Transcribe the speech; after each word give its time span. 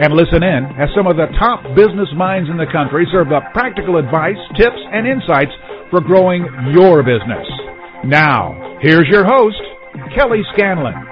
and 0.00 0.16
listen 0.16 0.42
in 0.42 0.64
as 0.80 0.88
some 0.96 1.06
of 1.06 1.16
the 1.16 1.28
top 1.38 1.60
business 1.76 2.08
minds 2.16 2.48
in 2.48 2.56
the 2.56 2.70
country 2.72 3.06
serve 3.12 3.32
up 3.32 3.52
practical 3.52 3.98
advice, 3.98 4.40
tips, 4.56 4.80
and 4.92 5.06
insights 5.06 5.52
for 5.90 6.00
growing 6.00 6.48
your 6.72 7.02
business. 7.02 7.44
Now, 8.04 8.78
here's 8.80 9.08
your 9.12 9.24
host, 9.28 9.60
Kelly 10.16 10.40
Scanlon. 10.54 11.09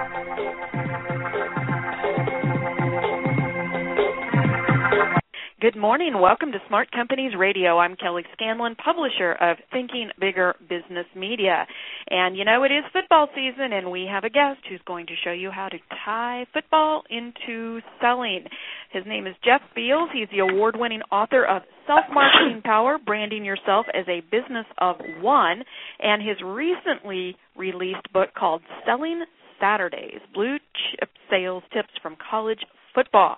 Good 5.61 5.75
morning. 5.75 6.21
Welcome 6.21 6.53
to 6.53 6.59
Smart 6.69 6.89
Companies 6.89 7.33
Radio. 7.37 7.79
I'm 7.79 7.97
Kelly 7.97 8.23
Scanlon, 8.31 8.75
publisher 8.75 9.33
of 9.33 9.57
Thinking 9.73 10.07
Bigger 10.17 10.55
Business 10.61 11.05
Media. 11.17 11.67
And 12.09 12.37
you 12.37 12.45
know, 12.45 12.63
it 12.63 12.71
is 12.71 12.85
football 12.93 13.27
season, 13.35 13.73
and 13.73 13.91
we 13.91 14.07
have 14.09 14.23
a 14.23 14.29
guest 14.29 14.61
who's 14.69 14.79
going 14.87 15.07
to 15.07 15.13
show 15.21 15.33
you 15.33 15.51
how 15.51 15.67
to 15.67 15.77
tie 16.05 16.45
football 16.53 17.03
into 17.09 17.81
selling. 17.99 18.45
His 18.93 19.03
name 19.05 19.27
is 19.27 19.35
Jeff 19.43 19.59
Beals. 19.75 20.09
He's 20.13 20.29
the 20.31 20.39
award 20.39 20.75
winning 20.77 21.01
author 21.11 21.43
of 21.43 21.63
Self 21.85 22.05
Marketing 22.09 22.61
Power 22.63 22.97
Branding 22.97 23.43
Yourself 23.43 23.85
as 23.93 24.05
a 24.07 24.21
Business 24.31 24.65
of 24.77 24.95
One, 25.19 25.63
and 25.99 26.21
his 26.21 26.37
recently 26.41 27.35
released 27.57 28.13
book 28.13 28.29
called 28.33 28.61
Selling 28.85 29.25
Saturdays 29.59 30.21
Blue 30.33 30.55
Chip 30.57 31.09
Sales 31.29 31.63
Tips 31.73 31.89
from 32.01 32.15
College 32.31 32.59
Football. 32.95 33.35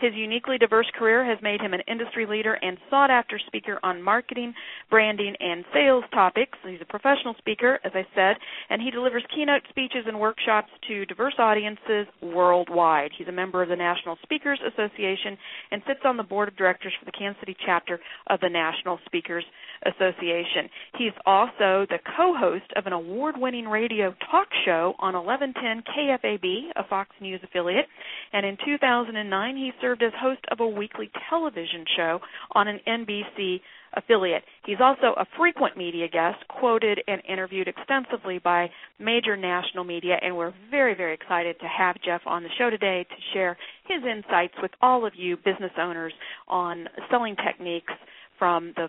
His 0.00 0.12
uniquely 0.14 0.58
diverse 0.58 0.90
career 0.98 1.24
has 1.24 1.38
made 1.42 1.60
him 1.60 1.74
an 1.74 1.82
industry 1.88 2.26
leader 2.26 2.54
and 2.54 2.78
sought 2.90 3.10
after 3.10 3.38
speaker 3.46 3.78
on 3.82 4.02
marketing, 4.02 4.54
branding, 4.90 5.34
and 5.38 5.64
sales 5.72 6.04
topics. 6.12 6.58
He's 6.66 6.80
a 6.80 6.86
professional 6.86 7.34
speaker, 7.38 7.78
as 7.84 7.92
I 7.94 8.06
said, 8.14 8.36
and 8.70 8.82
he 8.82 8.90
delivers 8.90 9.24
keynote 9.34 9.62
speeches 9.70 10.04
and 10.06 10.18
workshops 10.18 10.70
to 10.88 11.06
diverse 11.06 11.34
audiences 11.38 12.06
worldwide. 12.22 13.10
He's 13.16 13.28
a 13.28 13.32
member 13.32 13.62
of 13.62 13.68
the 13.68 13.76
National 13.76 14.16
Speakers 14.22 14.60
Association 14.66 15.38
and 15.70 15.82
sits 15.86 16.00
on 16.04 16.16
the 16.16 16.22
board 16.22 16.48
of 16.48 16.56
directors 16.56 16.92
for 16.98 17.04
the 17.04 17.12
Kansas 17.12 17.40
City 17.40 17.56
chapter 17.64 18.00
of 18.28 18.40
the 18.40 18.48
National 18.48 18.98
Speakers 19.06 19.44
Association. 19.84 20.68
He's 20.98 21.12
also 21.26 21.86
the 21.88 21.98
co-host 22.16 22.70
of 22.76 22.86
an 22.86 22.92
award-winning 22.92 23.66
radio 23.66 24.14
talk 24.30 24.48
show 24.64 24.94
on 24.98 25.14
1110 25.14 25.82
KFAB, 25.94 26.70
a 26.76 26.88
Fox 26.88 27.10
News 27.20 27.40
affiliate, 27.42 27.86
and 28.32 28.46
in 28.46 28.56
2009 28.64 29.56
he 29.56 29.72
served 29.84 30.02
as 30.02 30.12
host 30.18 30.40
of 30.50 30.60
a 30.60 30.66
weekly 30.66 31.10
television 31.28 31.84
show 31.94 32.18
on 32.52 32.68
an 32.68 32.80
NBC 32.88 33.60
affiliate. 33.94 34.42
He's 34.64 34.78
also 34.80 35.14
a 35.18 35.26
frequent 35.36 35.76
media 35.76 36.08
guest, 36.08 36.38
quoted 36.48 37.00
and 37.06 37.20
interviewed 37.28 37.68
extensively 37.68 38.38
by 38.38 38.70
major 38.98 39.36
national 39.36 39.84
media, 39.84 40.16
and 40.22 40.34
we're 40.34 40.54
very, 40.70 40.94
very 40.94 41.12
excited 41.12 41.56
to 41.60 41.66
have 41.66 41.96
Jeff 42.02 42.22
on 42.26 42.42
the 42.42 42.48
show 42.56 42.70
today 42.70 43.04
to 43.08 43.16
share 43.34 43.58
his 43.86 44.02
insights 44.02 44.54
with 44.62 44.70
all 44.80 45.06
of 45.06 45.12
you 45.16 45.36
business 45.36 45.72
owners 45.78 46.14
on 46.48 46.86
selling 47.10 47.36
techniques 47.36 47.92
from 48.38 48.72
the 48.76 48.88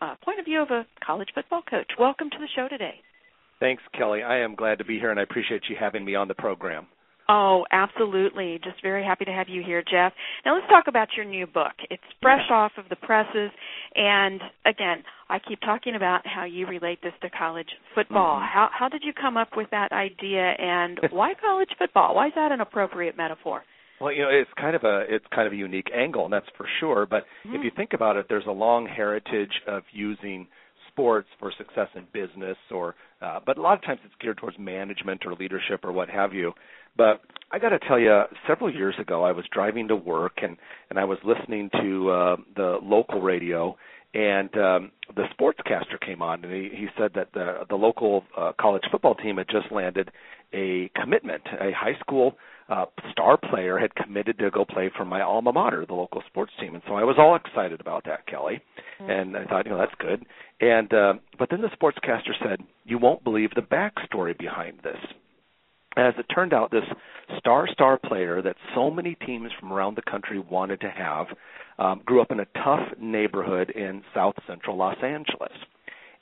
uh, 0.00 0.14
point 0.24 0.38
of 0.38 0.44
view 0.44 0.62
of 0.62 0.70
a 0.70 0.86
college 1.04 1.28
football 1.34 1.62
coach. 1.68 1.90
Welcome 1.98 2.30
to 2.30 2.38
the 2.38 2.48
show 2.54 2.68
today. 2.68 2.94
Thanks, 3.58 3.82
Kelly. 3.92 4.22
I 4.22 4.38
am 4.38 4.54
glad 4.54 4.78
to 4.78 4.84
be 4.84 5.00
here, 5.00 5.10
and 5.10 5.18
I 5.18 5.24
appreciate 5.24 5.62
you 5.68 5.74
having 5.78 6.04
me 6.04 6.14
on 6.14 6.28
the 6.28 6.34
program. 6.34 6.86
Oh, 7.28 7.66
absolutely. 7.70 8.58
Just 8.64 8.80
very 8.82 9.04
happy 9.04 9.26
to 9.26 9.30
have 9.30 9.48
you 9.48 9.62
here, 9.62 9.82
Jeff. 9.82 10.12
Now 10.46 10.54
let's 10.54 10.66
talk 10.68 10.84
about 10.88 11.08
your 11.14 11.26
new 11.26 11.46
book. 11.46 11.72
It's 11.90 12.02
fresh 12.22 12.46
yeah. 12.48 12.56
off 12.56 12.72
of 12.78 12.88
the 12.88 12.96
presses, 12.96 13.50
and 13.94 14.40
again, 14.64 15.02
I 15.28 15.38
keep 15.38 15.60
talking 15.60 15.94
about 15.94 16.22
how 16.26 16.44
you 16.44 16.66
relate 16.66 17.00
this 17.02 17.12
to 17.20 17.28
college 17.28 17.68
football. 17.94 18.36
Mm-hmm. 18.36 18.54
How 18.54 18.70
how 18.72 18.88
did 18.88 19.02
you 19.04 19.12
come 19.12 19.36
up 19.36 19.50
with 19.56 19.68
that 19.72 19.92
idea, 19.92 20.54
and 20.58 20.98
why 21.10 21.34
college 21.34 21.70
football? 21.78 22.14
Why 22.14 22.28
is 22.28 22.32
that 22.34 22.50
an 22.50 22.62
appropriate 22.62 23.16
metaphor? 23.16 23.62
Well, 24.00 24.12
you 24.12 24.22
know, 24.22 24.30
it's 24.30 24.50
kind 24.56 24.76
of 24.76 24.84
a 24.84 25.04
it's 25.08 25.26
kind 25.34 25.46
of 25.46 25.52
a 25.52 25.56
unique 25.56 25.88
angle, 25.94 26.24
and 26.24 26.32
that's 26.32 26.48
for 26.56 26.66
sure. 26.80 27.06
But 27.06 27.24
mm. 27.46 27.54
if 27.56 27.64
you 27.64 27.70
think 27.76 27.92
about 27.92 28.16
it, 28.16 28.26
there's 28.28 28.46
a 28.46 28.52
long 28.52 28.86
heritage 28.86 29.52
of 29.66 29.82
using 29.92 30.46
sports 30.98 31.28
for 31.38 31.52
success 31.56 31.88
in 31.94 32.04
business, 32.12 32.56
or 32.72 32.96
uh, 33.22 33.38
but 33.46 33.56
a 33.56 33.62
lot 33.62 33.74
of 33.74 33.84
times 33.84 34.00
it's 34.04 34.14
geared 34.20 34.36
towards 34.38 34.58
management 34.58 35.22
or 35.24 35.34
leadership 35.34 35.84
or 35.84 35.92
what 35.92 36.08
have 36.08 36.34
you. 36.34 36.52
But 36.96 37.20
I 37.52 37.60
got 37.60 37.68
to 37.68 37.78
tell 37.78 37.98
you, 37.98 38.22
several 38.48 38.74
years 38.74 38.96
ago, 39.00 39.22
I 39.22 39.30
was 39.30 39.44
driving 39.52 39.88
to 39.88 39.96
work 39.96 40.38
and 40.42 40.56
and 40.90 40.98
I 40.98 41.04
was 41.04 41.18
listening 41.24 41.70
to 41.80 42.10
uh, 42.10 42.36
the 42.56 42.78
local 42.82 43.20
radio, 43.20 43.76
and 44.12 44.52
um, 44.56 44.90
the 45.14 45.24
sportscaster 45.38 46.04
came 46.04 46.20
on 46.20 46.44
and 46.44 46.52
he, 46.52 46.70
he 46.74 46.86
said 46.98 47.12
that 47.14 47.28
the 47.32 47.60
the 47.68 47.76
local 47.76 48.24
uh, 48.36 48.52
college 48.60 48.82
football 48.90 49.14
team 49.14 49.36
had 49.36 49.46
just 49.48 49.70
landed 49.70 50.10
a 50.52 50.90
commitment, 51.00 51.42
a 51.60 51.70
high 51.72 51.98
school 52.00 52.34
uh, 52.68 52.84
star 53.10 53.36
player 53.36 53.78
had 53.78 53.94
committed 53.94 54.38
to 54.38 54.50
go 54.50 54.64
play 54.64 54.90
for 54.96 55.04
my 55.04 55.22
alma 55.22 55.52
mater, 55.52 55.86
the 55.86 55.94
local 55.94 56.22
sports 56.26 56.52
team, 56.60 56.74
and 56.74 56.82
so 56.86 56.94
I 56.94 57.04
was 57.04 57.16
all 57.18 57.34
excited 57.34 57.80
about 57.80 58.04
that, 58.04 58.26
Kelly. 58.26 58.60
Mm-hmm. 59.00 59.10
And 59.10 59.36
I 59.36 59.44
thought, 59.44 59.64
you 59.64 59.72
know, 59.72 59.78
that's 59.78 59.94
good. 59.98 60.24
And 60.60 60.92
uh, 60.92 61.14
but 61.38 61.48
then 61.50 61.62
the 61.62 61.68
sportscaster 61.68 62.32
said, 62.42 62.60
"You 62.84 62.98
won't 62.98 63.24
believe 63.24 63.50
the 63.54 63.62
backstory 63.62 64.36
behind 64.36 64.80
this." 64.82 64.98
As 65.96 66.14
it 66.18 66.26
turned 66.32 66.52
out, 66.52 66.70
this 66.70 66.84
star 67.38 67.68
star 67.72 67.98
player 67.98 68.42
that 68.42 68.56
so 68.74 68.90
many 68.90 69.16
teams 69.26 69.50
from 69.58 69.72
around 69.72 69.96
the 69.96 70.10
country 70.10 70.38
wanted 70.38 70.80
to 70.80 70.90
have 70.90 71.26
um, 71.78 72.02
grew 72.04 72.20
up 72.20 72.30
in 72.30 72.40
a 72.40 72.46
tough 72.62 72.86
neighborhood 73.00 73.70
in 73.70 74.02
South 74.14 74.34
Central 74.46 74.76
Los 74.76 74.96
Angeles 75.02 75.52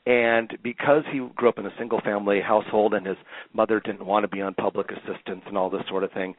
and 0.06 0.56
because 0.62 1.03
he 1.12 1.21
grew 1.34 1.49
up 1.49 1.59
in 1.59 1.67
a 1.67 1.75
single 1.78 2.00
family 2.00 2.41
household 2.41 2.94
and 2.94 3.05
his 3.05 3.17
mother 3.53 3.81
didn't 3.81 4.06
want 4.06 4.22
to 4.22 4.28
be 4.28 4.41
on 4.41 4.55
public 4.55 4.87
assistance 4.91 5.43
and 5.47 5.59
all 5.59 5.69
this 5.69 5.83
sort 5.89 6.05
of 6.05 6.12
thing, 6.12 6.34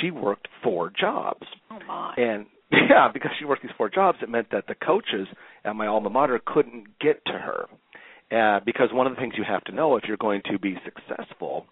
she 0.00 0.10
worked 0.10 0.48
four 0.62 0.90
jobs. 0.90 1.46
Oh 1.70 1.78
my. 1.86 2.14
And 2.16 2.46
yeah, 2.72 3.08
because 3.12 3.30
she 3.38 3.44
worked 3.44 3.62
these 3.62 3.70
four 3.76 3.88
jobs, 3.88 4.18
it 4.22 4.28
meant 4.28 4.48
that 4.50 4.66
the 4.66 4.74
coaches 4.74 5.28
at 5.64 5.76
my 5.76 5.86
alma 5.86 6.10
mater 6.10 6.40
couldn't 6.44 6.98
get 7.00 7.24
to 7.26 7.32
her. 7.32 7.66
Uh, 8.36 8.60
because 8.64 8.88
one 8.92 9.06
of 9.06 9.14
the 9.14 9.20
things 9.20 9.34
you 9.36 9.44
have 9.46 9.62
to 9.64 9.72
know 9.72 9.96
if 9.96 10.04
you're 10.08 10.16
going 10.16 10.40
to 10.50 10.58
be 10.58 10.76
successful 10.84 11.66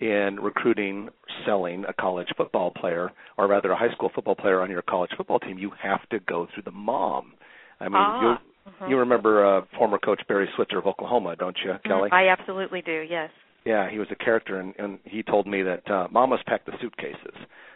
in 0.00 0.38
recruiting, 0.40 1.08
selling 1.44 1.84
a 1.88 1.92
college 1.92 2.28
football 2.36 2.70
player, 2.70 3.10
or 3.36 3.46
rather 3.46 3.72
a 3.72 3.76
high 3.76 3.92
school 3.92 4.10
football 4.14 4.36
player 4.36 4.60
on 4.60 4.70
your 4.70 4.82
college 4.82 5.10
football 5.16 5.40
team, 5.40 5.58
you 5.58 5.70
have 5.82 6.08
to 6.08 6.18
go 6.20 6.46
through 6.54 6.62
the 6.62 6.70
mom. 6.70 7.32
I 7.80 7.84
mean, 7.84 7.94
ah. 7.96 8.22
you 8.22 8.53
Mm-hmm. 8.68 8.90
You 8.90 8.98
remember 8.98 9.58
uh, 9.58 9.62
former 9.76 9.98
coach 9.98 10.22
Barry 10.26 10.48
Switzer 10.56 10.78
of 10.78 10.86
Oklahoma, 10.86 11.36
don't 11.36 11.56
you, 11.64 11.72
mm-hmm. 11.72 11.88
Kelly? 11.88 12.10
I 12.12 12.28
absolutely 12.28 12.82
do. 12.82 13.04
Yes. 13.08 13.30
Yeah, 13.64 13.90
he 13.90 13.98
was 13.98 14.08
a 14.10 14.14
character, 14.14 14.60
and, 14.60 14.74
and 14.78 14.98
he 15.04 15.22
told 15.22 15.46
me 15.46 15.62
that 15.62 15.90
uh, 15.90 16.08
mamas 16.10 16.40
pack 16.46 16.66
the 16.66 16.72
suitcases, 16.80 17.34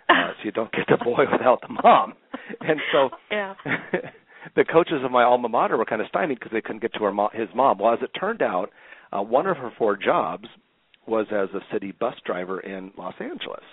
uh, 0.08 0.12
so 0.36 0.44
you 0.44 0.52
don't 0.52 0.72
get 0.72 0.86
the 0.88 1.02
boy 1.02 1.24
without 1.30 1.60
the 1.62 1.80
mom. 1.82 2.14
And 2.60 2.80
so, 2.92 3.10
yeah. 3.30 3.54
the 4.56 4.64
coaches 4.64 5.02
of 5.04 5.10
my 5.10 5.22
alma 5.22 5.50
mater 5.50 5.76
were 5.76 5.84
kind 5.84 6.00
of 6.00 6.08
stymied 6.08 6.38
because 6.38 6.52
they 6.52 6.62
couldn't 6.62 6.80
get 6.80 6.94
to 6.94 7.04
her 7.04 7.12
mo- 7.12 7.30
his 7.32 7.48
mom. 7.54 7.78
Well, 7.78 7.92
as 7.92 7.98
it 8.02 8.10
turned 8.18 8.40
out, 8.40 8.70
uh, 9.12 9.22
one 9.22 9.46
of 9.46 9.58
her 9.58 9.70
four 9.76 9.96
jobs 9.96 10.48
was 11.06 11.26
as 11.30 11.48
a 11.54 11.60
city 11.72 11.92
bus 11.92 12.14
driver 12.24 12.58
in 12.58 12.90
Los 12.96 13.14
Angeles. 13.20 13.64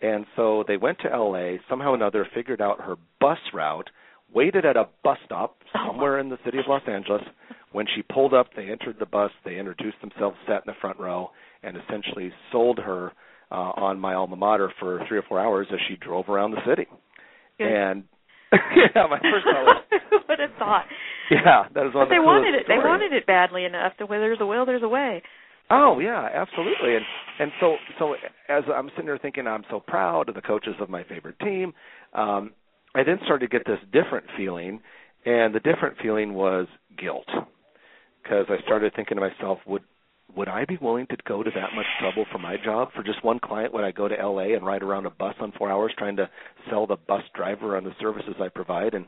And 0.00 0.26
so 0.36 0.64
they 0.66 0.76
went 0.76 0.98
to 1.00 1.08
LA, 1.08 1.56
somehow 1.68 1.90
or 1.90 1.94
another 1.96 2.26
figured 2.34 2.62
out 2.62 2.80
her 2.80 2.96
bus 3.20 3.38
route, 3.52 3.90
waited 4.32 4.64
at 4.64 4.76
a 4.76 4.88
bus 5.02 5.18
stop 5.24 5.56
somewhere 5.72 6.18
in 6.18 6.28
the 6.28 6.38
city 6.44 6.58
of 6.58 6.64
Los 6.68 6.82
Angeles. 6.88 7.22
When 7.72 7.86
she 7.94 8.02
pulled 8.02 8.32
up, 8.32 8.48
they 8.56 8.70
entered 8.70 8.96
the 8.98 9.06
bus, 9.06 9.30
they 9.44 9.58
introduced 9.58 10.00
themselves, 10.00 10.36
sat 10.46 10.62
in 10.66 10.66
the 10.66 10.74
front 10.80 10.98
row, 10.98 11.30
and 11.62 11.76
essentially 11.76 12.32
sold 12.50 12.78
her 12.78 13.12
uh, 13.50 13.72
on 13.76 14.00
my 14.00 14.14
alma 14.14 14.36
mater 14.36 14.72
for 14.78 15.00
three 15.08 15.18
or 15.18 15.22
four 15.22 15.38
hours 15.38 15.66
as 15.72 15.78
she 15.88 15.96
drove 15.96 16.28
around 16.28 16.52
the 16.52 16.64
city. 16.66 16.86
Good. 17.58 17.66
And 17.66 18.04
yeah, 18.52 19.06
my 19.10 19.18
first 19.18 19.44
thought 19.44 19.64
was, 19.64 19.84
what 20.26 20.40
a 20.40 20.48
thought. 20.58 20.84
Yeah, 21.30 21.64
that 21.74 21.86
is 21.86 21.94
one. 21.94 22.08
But 22.08 22.14
they 22.14 22.18
wanted 22.18 22.54
it. 22.54 22.64
They 22.66 22.78
wanted 22.78 23.12
it 23.12 23.26
badly 23.26 23.64
enough. 23.64 23.92
To 23.98 24.06
where 24.06 24.20
there's 24.20 24.38
a 24.40 24.46
will, 24.46 24.64
there's 24.64 24.82
a 24.82 24.88
way. 24.88 25.22
Oh 25.70 25.98
yeah, 25.98 26.28
absolutely. 26.32 26.96
And 26.96 27.04
and 27.38 27.52
so 27.60 27.76
so 27.98 28.14
as 28.48 28.64
I'm 28.74 28.88
sitting 28.90 29.06
there 29.06 29.18
thinking, 29.18 29.46
I'm 29.46 29.64
so 29.70 29.80
proud 29.80 30.30
of 30.30 30.34
the 30.34 30.40
coaches 30.40 30.74
of 30.80 30.88
my 30.88 31.04
favorite 31.04 31.38
team. 31.40 31.74
Um, 32.14 32.52
I 32.94 33.02
then 33.02 33.18
started 33.24 33.50
to 33.50 33.58
get 33.58 33.66
this 33.66 33.78
different 33.92 34.26
feeling, 34.36 34.80
and 35.24 35.54
the 35.54 35.60
different 35.60 35.98
feeling 36.02 36.34
was 36.34 36.66
guilt, 36.98 37.28
because 38.22 38.46
I 38.48 38.62
started 38.64 38.92
thinking 38.94 39.16
to 39.16 39.20
myself, 39.20 39.58
would 39.66 39.82
would 40.36 40.48
I 40.48 40.66
be 40.66 40.78
willing 40.80 41.06
to 41.06 41.16
go 41.26 41.42
to 41.42 41.50
that 41.50 41.74
much 41.74 41.86
trouble 42.00 42.26
for 42.30 42.38
my 42.38 42.56
job 42.62 42.90
for 42.94 43.02
just 43.02 43.24
one 43.24 43.38
client? 43.40 43.72
Would 43.72 43.84
I 43.84 43.92
go 43.92 44.08
to 44.08 44.14
LA 44.14 44.54
and 44.54 44.64
ride 44.64 44.82
around 44.82 45.06
a 45.06 45.10
bus 45.10 45.34
on 45.40 45.52
four 45.52 45.70
hours 45.70 45.92
trying 45.96 46.16
to 46.16 46.28
sell 46.68 46.86
the 46.86 46.96
bus 46.96 47.22
driver 47.34 47.76
on 47.76 47.84
the 47.84 47.92
services 47.98 48.34
I 48.38 48.48
provide? 48.48 48.94
And 48.94 49.06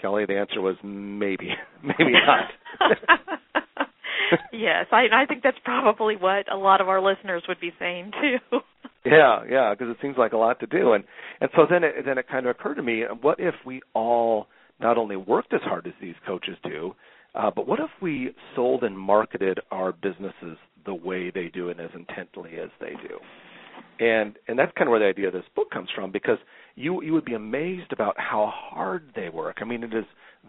Kelly? 0.00 0.26
The 0.26 0.38
answer 0.38 0.60
was 0.60 0.76
maybe, 0.84 1.50
maybe 1.82 2.12
not. 2.12 2.50
yes, 4.52 4.86
I 4.92 5.06
I 5.12 5.26
think 5.26 5.42
that's 5.42 5.58
probably 5.64 6.16
what 6.16 6.50
a 6.52 6.56
lot 6.56 6.80
of 6.80 6.88
our 6.88 7.00
listeners 7.00 7.42
would 7.48 7.60
be 7.60 7.72
saying 7.78 8.12
too. 8.12 8.60
Yeah, 9.04 9.42
yeah, 9.48 9.74
because 9.74 9.90
it 9.90 9.98
seems 10.00 10.16
like 10.16 10.32
a 10.32 10.36
lot 10.36 10.60
to 10.60 10.66
do, 10.66 10.92
and 10.92 11.04
and 11.40 11.50
so 11.54 11.66
then 11.68 11.84
it 11.84 12.04
then 12.04 12.18
it 12.18 12.28
kind 12.28 12.46
of 12.46 12.50
occurred 12.56 12.76
to 12.76 12.82
me, 12.82 13.04
what 13.20 13.38
if 13.38 13.54
we 13.66 13.82
all 13.94 14.46
not 14.80 14.98
only 14.98 15.16
worked 15.16 15.52
as 15.52 15.60
hard 15.62 15.86
as 15.86 15.92
these 16.00 16.14
coaches 16.26 16.56
do, 16.64 16.94
uh, 17.34 17.50
but 17.54 17.66
what 17.66 17.80
if 17.80 17.90
we 18.00 18.30
sold 18.54 18.82
and 18.82 18.98
marketed 18.98 19.60
our 19.70 19.92
businesses 19.92 20.56
the 20.86 20.94
way 20.94 21.30
they 21.30 21.48
do 21.48 21.68
and 21.68 21.80
as 21.80 21.90
intently 21.94 22.52
as 22.62 22.70
they 22.80 22.92
do? 23.08 23.18
And 24.04 24.36
and 24.48 24.58
that's 24.58 24.72
kind 24.76 24.88
of 24.88 24.90
where 24.90 25.00
the 25.00 25.06
idea 25.06 25.28
of 25.28 25.34
this 25.34 25.44
book 25.54 25.70
comes 25.70 25.88
from 25.94 26.10
because 26.10 26.38
you 26.74 27.02
you 27.02 27.12
would 27.12 27.24
be 27.24 27.34
amazed 27.34 27.92
about 27.92 28.14
how 28.18 28.52
hard 28.52 29.10
they 29.14 29.28
work. 29.28 29.58
I 29.60 29.64
mean, 29.64 29.82
it 29.84 29.94
is 29.94 30.04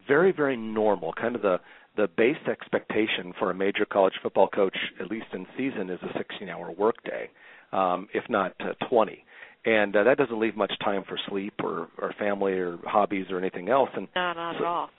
very 0.08 0.32
very 0.32 0.56
normal, 0.56 1.14
kind 1.14 1.36
of 1.36 1.42
the 1.42 1.60
the 1.96 2.10
base 2.18 2.36
expectation 2.50 3.34
for 3.40 3.52
a 3.52 3.54
major 3.54 3.86
college 3.86 4.14
football 4.22 4.48
coach, 4.48 4.76
at 5.00 5.10
least 5.10 5.28
in 5.34 5.46
season, 5.58 5.90
is 5.90 6.00
a 6.04 6.18
16-hour 6.18 6.72
workday, 6.72 7.30
um, 7.72 8.08
if 8.14 8.24
not 8.30 8.54
uh, 8.60 8.74
20. 8.90 9.24
And 9.66 9.96
uh, 9.96 10.04
that 10.04 10.18
doesn't 10.18 10.40
leave 10.40 10.56
much 10.56 10.74
time 10.84 11.04
for 11.08 11.18
sleep 11.28 11.54
or, 11.64 11.88
or 11.98 12.14
family 12.20 12.54
or 12.54 12.78
hobbies 12.86 13.26
or 13.32 13.40
anything 13.40 13.70
else. 13.70 13.90
And 13.96 14.08
no, 14.16 14.34
not 14.34 14.56
so, 14.58 14.64
at 14.64 14.68
all. 14.68 14.90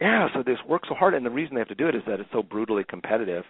Yeah, 0.00 0.28
so 0.34 0.42
this 0.42 0.58
work 0.68 0.82
so 0.88 0.94
hard, 0.94 1.14
and 1.14 1.24
the 1.24 1.30
reason 1.30 1.54
they 1.54 1.60
have 1.60 1.68
to 1.68 1.74
do 1.74 1.88
it 1.88 1.94
is 1.94 2.02
that 2.06 2.20
it's 2.20 2.28
so 2.32 2.42
brutally 2.42 2.84
competitive. 2.84 3.44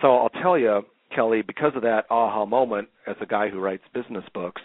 So 0.00 0.16
I'll 0.16 0.30
tell 0.30 0.58
you, 0.58 0.82
Kelly, 1.14 1.42
because 1.42 1.72
of 1.76 1.82
that 1.82 2.04
aha 2.10 2.46
moment, 2.46 2.88
as 3.06 3.16
a 3.20 3.26
guy 3.26 3.50
who 3.50 3.60
writes 3.60 3.82
business 3.92 4.24
books, 4.32 4.62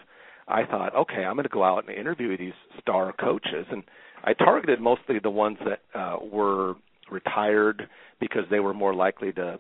I 0.48 0.66
thought, 0.66 0.96
okay, 0.96 1.26
I'm 1.26 1.36
going 1.36 1.44
to 1.44 1.50
go 1.50 1.64
out 1.64 1.88
and 1.88 1.96
interview 1.96 2.38
these 2.38 2.54
star 2.80 3.14
coaches, 3.20 3.66
and 3.72 3.84
I 4.24 4.34
targeted 4.34 4.80
mostly 4.80 5.20
the 5.22 5.30
ones 5.30 5.58
that 5.66 6.00
uh, 6.00 6.18
were 6.24 6.76
retired 7.12 7.88
because 8.20 8.44
they 8.50 8.60
were 8.60 8.74
more 8.74 8.94
likely 8.94 9.32
to 9.34 9.60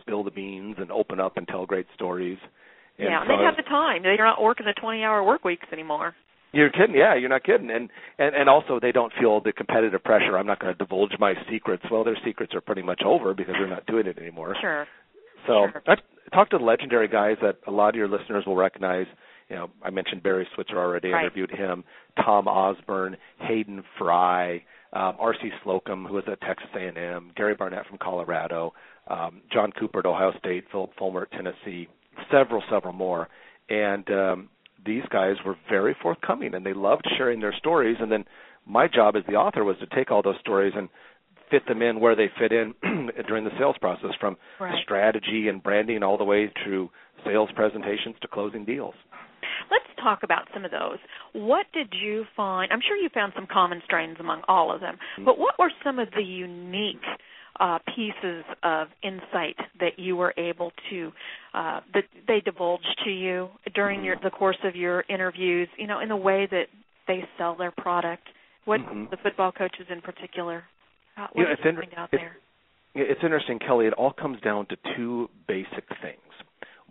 spill 0.00 0.24
the 0.24 0.30
beans 0.30 0.76
and 0.78 0.90
open 0.90 1.20
up 1.20 1.36
and 1.36 1.46
tell 1.48 1.66
great 1.66 1.86
stories. 1.94 2.38
And 3.00 3.08
yeah, 3.10 3.22
so 3.24 3.36
they 3.36 3.44
have 3.44 3.56
the 3.56 3.68
time. 3.68 4.02
They're 4.02 4.16
not 4.16 4.42
working 4.42 4.66
the 4.66 4.78
20-hour 4.80 5.24
work 5.24 5.44
weeks 5.44 5.66
anymore. 5.72 6.14
You're 6.52 6.70
kidding, 6.70 6.96
yeah. 6.96 7.14
You're 7.14 7.28
not 7.28 7.44
kidding, 7.44 7.70
and 7.70 7.88
and 8.18 8.34
and 8.34 8.48
also 8.48 8.80
they 8.80 8.90
don't 8.90 9.12
feel 9.20 9.40
the 9.40 9.52
competitive 9.52 10.02
pressure. 10.02 10.36
I'm 10.36 10.46
not 10.46 10.58
going 10.58 10.72
to 10.72 10.78
divulge 10.78 11.12
my 11.18 11.34
secrets. 11.48 11.84
Well, 11.90 12.02
their 12.02 12.18
secrets 12.24 12.54
are 12.54 12.60
pretty 12.60 12.82
much 12.82 13.02
over 13.04 13.34
because 13.34 13.54
they're 13.56 13.68
not 13.68 13.86
doing 13.86 14.06
it 14.06 14.18
anymore. 14.18 14.56
Sure. 14.60 14.86
So 15.46 15.68
sure. 15.70 15.82
I've 15.86 15.98
talked 16.32 16.50
to 16.50 16.58
the 16.58 16.64
legendary 16.64 17.06
guys 17.06 17.36
that 17.40 17.58
a 17.68 17.70
lot 17.70 17.90
of 17.90 17.94
your 17.94 18.08
listeners 18.08 18.44
will 18.46 18.56
recognize. 18.56 19.06
You 19.48 19.56
know, 19.56 19.70
I 19.82 19.90
mentioned 19.90 20.22
Barry 20.22 20.46
Switzer 20.54 20.78
already. 20.78 21.10
Right. 21.10 21.24
Interviewed 21.24 21.50
him. 21.50 21.84
Tom 22.16 22.48
Osborne, 22.48 23.16
Hayden 23.38 23.84
Fry, 23.96 24.64
um, 24.92 25.16
R.C. 25.18 25.50
Slocum, 25.62 26.04
who 26.04 26.14
was 26.14 26.24
at 26.30 26.40
Texas 26.40 26.68
A&M, 26.74 27.30
Gary 27.36 27.54
Barnett 27.54 27.86
from 27.86 27.98
Colorado, 27.98 28.72
um, 29.08 29.40
John 29.52 29.72
Cooper 29.78 30.00
at 30.00 30.06
Ohio 30.06 30.32
State, 30.38 30.64
Phillip 30.70 30.90
Fulmer 30.98 31.22
at 31.22 31.32
Tennessee, 31.32 31.88
several, 32.30 32.62
several 32.70 32.92
more. 32.92 33.28
And 33.68 34.08
um, 34.10 34.48
these 34.84 35.02
guys 35.10 35.36
were 35.44 35.56
very 35.68 35.96
forthcoming, 36.02 36.54
and 36.54 36.64
they 36.64 36.72
loved 36.74 37.06
sharing 37.16 37.40
their 37.40 37.54
stories. 37.56 37.96
And 38.00 38.10
then 38.10 38.24
my 38.66 38.88
job 38.88 39.16
as 39.16 39.22
the 39.28 39.34
author 39.34 39.64
was 39.64 39.76
to 39.78 39.86
take 39.94 40.10
all 40.10 40.22
those 40.22 40.38
stories 40.40 40.72
and 40.76 40.88
fit 41.50 41.66
them 41.66 41.82
in 41.82 41.98
where 42.00 42.14
they 42.14 42.26
fit 42.38 42.52
in 42.52 42.74
during 43.26 43.44
the 43.44 43.50
sales 43.58 43.76
process, 43.80 44.10
from 44.20 44.36
right. 44.60 44.74
strategy 44.84 45.48
and 45.48 45.62
branding 45.62 46.02
all 46.02 46.16
the 46.16 46.24
way 46.24 46.52
through 46.64 46.88
sales 47.24 47.48
presentations 47.54 48.14
to 48.22 48.28
closing 48.28 48.64
deals. 48.64 48.94
Let's 49.70 49.84
talk 50.02 50.20
about 50.22 50.48
some 50.54 50.64
of 50.64 50.70
those. 50.70 50.98
What 51.32 51.66
did 51.72 51.92
you 52.00 52.24
find? 52.36 52.72
I'm 52.72 52.80
sure 52.86 52.96
you 52.96 53.08
found 53.12 53.32
some 53.34 53.46
common 53.50 53.82
strains 53.84 54.16
among 54.20 54.42
all 54.48 54.72
of 54.74 54.80
them, 54.80 54.94
Mm-hmm. 54.94 55.24
but 55.24 55.38
what 55.38 55.58
were 55.58 55.70
some 55.84 55.98
of 55.98 56.08
the 56.16 56.22
unique 56.22 57.04
uh, 57.60 57.78
pieces 57.94 58.44
of 58.62 58.88
insight 59.02 59.56
that 59.78 59.98
you 59.98 60.16
were 60.16 60.34
able 60.36 60.72
to 60.90 61.12
uh, 61.54 61.80
that 61.94 62.04
they 62.26 62.40
divulged 62.40 63.00
to 63.04 63.10
you 63.10 63.48
during 63.74 64.02
your, 64.02 64.16
the 64.22 64.30
course 64.30 64.58
of 64.64 64.74
your 64.74 65.04
interviews? 65.08 65.68
You 65.76 65.86
know, 65.86 66.00
in 66.00 66.08
the 66.08 66.16
way 66.16 66.48
that 66.50 66.64
they 67.06 67.24
sell 67.38 67.54
their 67.54 67.70
product. 67.72 68.26
What 68.64 68.80
Mhm. 68.80 69.10
the 69.10 69.16
football 69.16 69.52
coaches 69.52 69.86
in 69.88 70.00
particular? 70.00 70.64
Uh, 71.16 71.26
what 71.32 71.36
You 71.36 71.44
know, 71.44 71.50
it's 71.52 71.64
you 71.64 71.70
inter- 71.70 71.82
find 71.82 71.94
out 71.96 72.08
it's- 72.12 72.20
there? 72.94 73.04
It's 73.06 73.22
interesting, 73.22 73.58
Kelly. 73.58 73.86
It 73.86 73.92
all 73.94 74.12
comes 74.12 74.40
down 74.40 74.66
to 74.66 74.76
two 74.96 75.30
basic 75.46 75.84
things. 76.02 76.32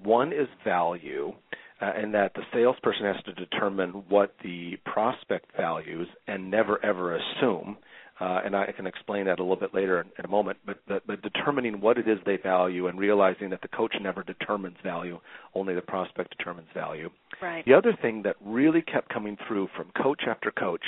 One 0.01 0.31
is 0.31 0.47
value, 0.63 1.33
uh, 1.81 1.85
and 1.95 2.13
that 2.13 2.33
the 2.33 2.45
salesperson 2.53 3.05
has 3.05 3.21
to 3.23 3.33
determine 3.33 3.91
what 4.09 4.37
the 4.39 4.77
prospect 4.85 5.51
values 5.57 6.07
and 6.27 6.49
never 6.49 6.83
ever 6.85 7.15
assume. 7.15 7.77
Uh, 8.19 8.41
and 8.43 8.53
I 8.55 8.71
can 8.75 8.85
explain 8.85 9.25
that 9.25 9.39
a 9.39 9.43
little 9.43 9.55
bit 9.55 9.73
later 9.73 10.01
in, 10.01 10.07
in 10.19 10.25
a 10.25 10.27
moment. 10.27 10.57
But, 10.65 10.79
but 10.87 11.07
but 11.07 11.21
determining 11.21 11.79
what 11.79 11.97
it 11.97 12.07
is 12.07 12.17
they 12.25 12.37
value 12.37 12.87
and 12.87 12.99
realizing 12.99 13.49
that 13.51 13.61
the 13.61 13.69
coach 13.69 13.95
never 14.01 14.23
determines 14.23 14.75
value, 14.83 15.19
only 15.55 15.73
the 15.73 15.81
prospect 15.81 16.37
determines 16.37 16.67
value. 16.73 17.09
Right. 17.41 17.63
The 17.65 17.73
other 17.73 17.97
thing 18.01 18.23
that 18.23 18.35
really 18.43 18.81
kept 18.81 19.09
coming 19.09 19.37
through 19.47 19.69
from 19.75 19.91
coach 20.01 20.23
after 20.27 20.51
coach 20.51 20.83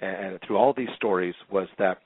and, 0.00 0.26
and 0.26 0.38
through 0.46 0.58
all 0.58 0.74
these 0.76 0.90
stories 0.96 1.34
was 1.50 1.68
that 1.78 1.98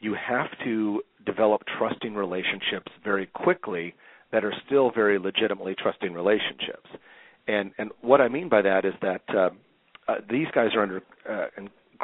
you 0.00 0.14
have 0.14 0.48
to 0.64 1.02
develop 1.26 1.62
trusting 1.78 2.14
relationships 2.14 2.92
very 3.02 3.26
quickly 3.26 3.94
that 4.32 4.44
are 4.44 4.54
still 4.66 4.90
very 4.90 5.18
legitimately 5.18 5.74
trusting 5.74 6.12
relationships. 6.12 6.88
And 7.46 7.72
and 7.76 7.90
what 8.00 8.20
I 8.22 8.28
mean 8.28 8.48
by 8.48 8.62
that 8.62 8.86
is 8.86 8.94
that 9.02 9.22
uh, 9.28 9.50
uh, 10.08 10.14
these 10.30 10.46
guys 10.54 10.70
are 10.74 10.82
under 10.82 11.02
uh, 11.28 11.46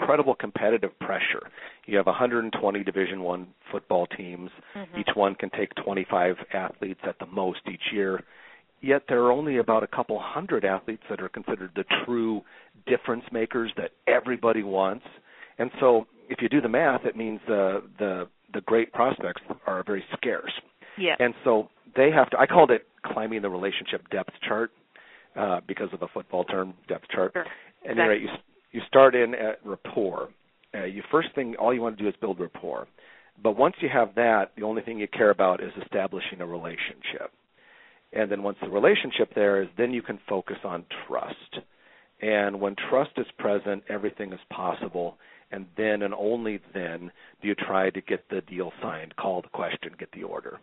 incredible 0.00 0.35
competitive 0.35 0.99
pressure. 0.99 1.50
You 1.87 1.97
have 1.97 2.06
120 2.06 2.85
Division 2.85 3.23
One 3.23 3.49
football 3.70 4.06
teams. 4.06 4.50
Mhm. 4.75 4.99
Each 4.99 5.14
one 5.14 5.35
can 5.35 5.50
take 5.50 5.75
25 5.76 6.37
athletes 6.52 7.00
at 7.05 7.19
the 7.19 7.26
most 7.26 7.61
each 7.69 7.93
year. 7.93 8.23
Yet 8.81 9.06
there 9.08 9.23
are 9.23 9.31
only 9.32 9.58
about 9.58 9.82
a 9.82 9.87
couple 9.87 10.19
hundred 10.19 10.64
athletes 10.64 11.02
that 11.11 11.20
are 11.20 11.29
considered 11.29 11.75
the 11.75 11.85
true 12.05 12.43
difference 12.87 13.25
makers 13.31 13.73
that 13.76 13.93
everybody 14.06 14.62
wants. 14.62 15.05
And 15.58 15.70
so, 15.79 16.06
if 16.29 16.41
you 16.41 16.49
do 16.49 16.61
the 16.61 16.69
math, 16.69 17.05
it 17.05 17.17
means 17.17 17.41
the 17.46 17.82
the 17.99 18.29
the 18.53 18.62
great 18.62 18.93
prospects 18.93 19.43
are 19.67 19.82
very 19.82 20.05
scarce. 20.17 20.53
Yeah. 20.96 21.17
And 21.19 21.35
so 21.44 21.69
they 21.94 22.11
have 22.11 22.31
to. 22.31 22.41
I 22.41 22.46
called 22.46 22.70
it 22.70 22.88
climbing 23.03 23.43
the 23.43 23.50
relationship 23.50 24.08
depth 24.11 24.32
chart 24.41 24.73
uh, 25.37 25.61
because 25.67 25.93
of 25.93 26.00
the 26.00 26.08
football 26.08 26.44
term 26.44 26.75
depth 26.88 27.08
chart. 27.08 27.32
Sure. 27.32 27.46
And 27.85 27.96
you're 27.96 28.08
right, 28.08 28.20
you 28.20 28.29
you 28.72 28.81
start 28.88 29.14
in 29.14 29.34
at 29.34 29.58
rapport. 29.64 30.28
Uh, 30.75 30.84
you 30.84 31.02
first 31.11 31.28
thing, 31.34 31.56
all 31.58 31.75
you 31.75 31.81
want 31.81 31.96
to 31.99 32.02
do 32.02 32.08
is 32.08 32.14
build 32.20 32.38
rapport. 32.38 32.87
But 33.43 33.56
once 33.56 33.75
you 33.81 33.88
have 33.93 34.14
that, 34.17 34.52
the 34.56 34.64
only 34.64 34.82
thing 34.82 34.99
you 34.99 35.08
care 35.08 35.31
about 35.31 35.62
is 35.62 35.72
establishing 35.82 36.41
a 36.41 36.46
relationship. 36.46 37.32
And 38.12 38.31
then 38.31 38.43
once 38.43 38.58
the 38.60 38.69
relationship 38.69 39.31
there 39.34 39.62
is, 39.62 39.69
then 39.79 39.93
you 39.93 40.03
can 40.03 40.19
focus 40.29 40.56
on 40.65 40.84
trust. 41.06 41.65
And 42.20 42.60
when 42.60 42.77
trust 42.91 43.12
is 43.17 43.27
present, 43.39 43.84
everything 43.89 44.32
is 44.32 44.41
possible. 44.50 45.17
And 45.53 45.67
then 45.77 46.03
and 46.03 46.15
only 46.15 46.60
then 46.74 47.10
do 47.41 47.48
you 47.48 47.55
try 47.55 47.91
to 47.91 48.00
get 48.00 48.29
the 48.29 48.41
deal 48.43 48.72
signed, 48.82 49.17
call 49.17 49.43
the 49.43 49.48
question, 49.48 49.93
get 49.98 50.10
the 50.12 50.24
order. 50.24 50.58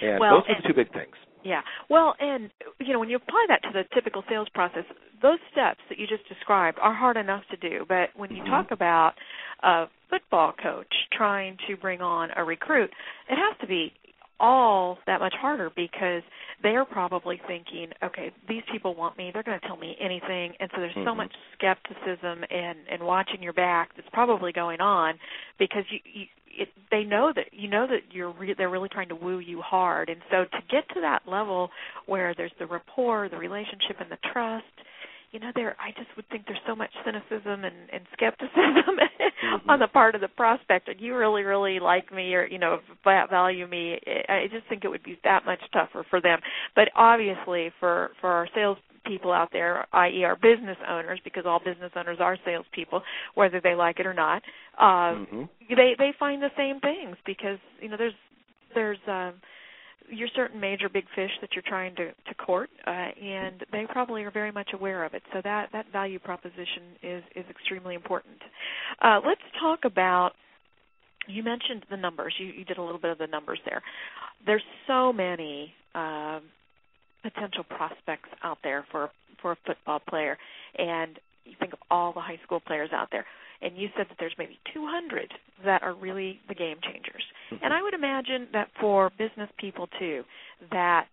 And 0.00 0.20
Well, 0.20 0.36
those 0.36 0.56
are 0.56 0.62
the 0.62 0.68
two 0.68 0.74
big 0.74 0.92
things. 0.92 1.14
Yeah. 1.44 1.62
Well, 1.90 2.14
and 2.20 2.50
you 2.80 2.92
know, 2.92 3.00
when 3.00 3.08
you 3.08 3.16
apply 3.16 3.46
that 3.48 3.62
to 3.64 3.70
the 3.72 3.84
typical 3.94 4.22
sales 4.28 4.48
process, 4.54 4.84
those 5.20 5.38
steps 5.50 5.80
that 5.88 5.98
you 5.98 6.06
just 6.06 6.28
described 6.28 6.78
are 6.80 6.94
hard 6.94 7.16
enough 7.16 7.42
to 7.50 7.56
do. 7.56 7.84
But 7.88 8.10
when 8.16 8.30
you 8.34 8.42
Mhm. 8.42 8.46
talk 8.50 8.70
about 8.70 9.14
a 9.62 9.88
football 10.08 10.52
coach 10.52 10.92
trying 11.12 11.56
to 11.66 11.76
bring 11.76 12.00
on 12.00 12.30
a 12.36 12.44
recruit, 12.44 12.92
it 13.28 13.38
has 13.38 13.56
to 13.58 13.66
be 13.66 13.92
all 14.40 14.98
that 15.06 15.20
much 15.20 15.34
harder 15.34 15.70
because 15.70 16.22
they're 16.62 16.84
probably 16.84 17.40
thinking, 17.46 17.92
okay, 18.02 18.32
these 18.48 18.64
people 18.72 18.94
want 18.94 19.16
me, 19.16 19.30
they're 19.32 19.44
going 19.44 19.58
to 19.58 19.66
tell 19.66 19.76
me 19.76 19.96
anything, 20.00 20.52
and 20.58 20.68
so 20.74 20.80
there's 20.80 20.94
so 20.94 21.12
Mhm. 21.12 21.16
much 21.16 21.32
skepticism 21.52 22.44
and 22.50 22.78
and 22.88 23.02
watching 23.02 23.40
your 23.42 23.52
back 23.52 23.94
that's 23.94 24.08
probably 24.10 24.52
going 24.52 24.80
on 24.80 25.18
because 25.58 25.84
you, 25.90 26.00
you 26.04 26.26
it, 26.58 26.68
they 26.90 27.04
know 27.04 27.32
that 27.34 27.46
you 27.52 27.68
know 27.68 27.86
that 27.86 28.12
you're 28.14 28.32
re- 28.32 28.54
they're 28.56 28.70
really 28.70 28.88
trying 28.88 29.08
to 29.08 29.14
woo 29.14 29.38
you 29.38 29.60
hard, 29.60 30.08
and 30.08 30.20
so 30.30 30.44
to 30.44 30.58
get 30.70 30.88
to 30.94 31.00
that 31.00 31.22
level 31.26 31.70
where 32.06 32.34
there's 32.36 32.52
the 32.58 32.66
rapport, 32.66 33.28
the 33.28 33.36
relationship, 33.36 33.96
and 34.00 34.10
the 34.10 34.18
trust, 34.32 34.64
you 35.32 35.40
know, 35.40 35.50
there 35.54 35.74
I 35.80 35.90
just 35.92 36.14
would 36.16 36.28
think 36.28 36.44
there's 36.46 36.60
so 36.66 36.76
much 36.76 36.90
cynicism 37.04 37.64
and, 37.64 37.74
and 37.92 38.04
skepticism 38.12 38.52
on 38.58 39.58
mm-hmm. 39.58 39.80
the 39.80 39.88
part 39.88 40.14
of 40.14 40.20
the 40.20 40.28
prospect. 40.28 40.88
And 40.88 41.00
you 41.00 41.16
really, 41.16 41.42
really 41.42 41.80
like 41.80 42.12
me, 42.12 42.34
or 42.34 42.46
you 42.46 42.58
know, 42.58 42.80
value 43.04 43.66
me. 43.66 43.98
I 44.28 44.46
just 44.52 44.68
think 44.68 44.84
it 44.84 44.88
would 44.88 45.02
be 45.02 45.18
that 45.24 45.44
much 45.46 45.60
tougher 45.72 46.04
for 46.08 46.20
them. 46.20 46.40
But 46.76 46.88
obviously, 46.94 47.70
for 47.80 48.10
for 48.20 48.30
our 48.30 48.48
sales 48.54 48.76
people 49.04 49.32
out 49.32 49.48
there, 49.52 49.86
i.e., 49.92 50.24
our 50.24 50.36
business 50.36 50.76
owners, 50.88 51.20
because 51.24 51.44
all 51.46 51.58
business 51.58 51.92
owners 51.96 52.18
are 52.20 52.36
salespeople, 52.44 53.02
whether 53.34 53.60
they 53.60 53.74
like 53.74 53.98
it 54.00 54.06
or 54.06 54.14
not. 54.14 54.42
Uh, 54.78 55.14
Mhm. 55.14 55.48
they 55.68 55.94
they 55.98 56.12
find 56.18 56.42
the 56.42 56.50
same 56.56 56.80
things 56.80 57.16
because 57.24 57.58
you 57.80 57.88
know 57.88 57.96
there's 57.96 58.14
there's 58.74 58.98
um 59.06 59.34
you're 60.08 60.28
certain 60.34 60.60
major 60.60 60.88
big 60.88 61.08
fish 61.14 61.30
that 61.40 61.54
you're 61.54 61.62
trying 61.66 61.94
to 61.94 62.12
to 62.26 62.34
court 62.34 62.68
uh, 62.86 62.90
and 62.90 63.64
they 63.70 63.86
probably 63.88 64.24
are 64.24 64.30
very 64.30 64.50
much 64.52 64.72
aware 64.74 65.04
of 65.04 65.14
it 65.14 65.22
so 65.32 65.40
that 65.42 65.70
that 65.72 65.86
value 65.92 66.18
proposition 66.18 66.96
is 67.02 67.22
is 67.36 67.44
extremely 67.48 67.94
important 67.94 68.42
uh, 69.00 69.20
let's 69.24 69.40
talk 69.60 69.84
about 69.84 70.32
you 71.28 71.42
mentioned 71.42 71.84
the 71.90 71.96
numbers. 71.96 72.34
You, 72.38 72.46
you 72.46 72.64
did 72.64 72.78
a 72.78 72.82
little 72.82 73.00
bit 73.00 73.10
of 73.10 73.18
the 73.18 73.26
numbers 73.26 73.60
there. 73.64 73.82
There's 74.44 74.62
so 74.86 75.12
many 75.12 75.72
uh, 75.94 76.40
potential 77.22 77.64
prospects 77.64 78.28
out 78.42 78.58
there 78.62 78.84
for 78.90 79.10
for 79.40 79.52
a 79.52 79.56
football 79.66 80.00
player, 80.08 80.38
and 80.78 81.18
you 81.44 81.54
think 81.58 81.72
of 81.72 81.78
all 81.90 82.12
the 82.12 82.20
high 82.20 82.38
school 82.44 82.60
players 82.60 82.90
out 82.92 83.08
there, 83.10 83.26
and 83.60 83.76
you 83.76 83.88
said 83.96 84.06
that 84.08 84.16
there's 84.18 84.34
maybe 84.38 84.58
200 84.72 85.32
that 85.64 85.82
are 85.82 85.94
really 85.94 86.40
the 86.48 86.54
game 86.54 86.76
changers. 86.82 87.24
Mm-hmm. 87.52 87.64
And 87.64 87.74
I 87.74 87.82
would 87.82 87.94
imagine 87.94 88.48
that 88.52 88.68
for 88.80 89.10
business 89.18 89.50
people 89.58 89.88
too, 89.98 90.22
that 90.70 91.06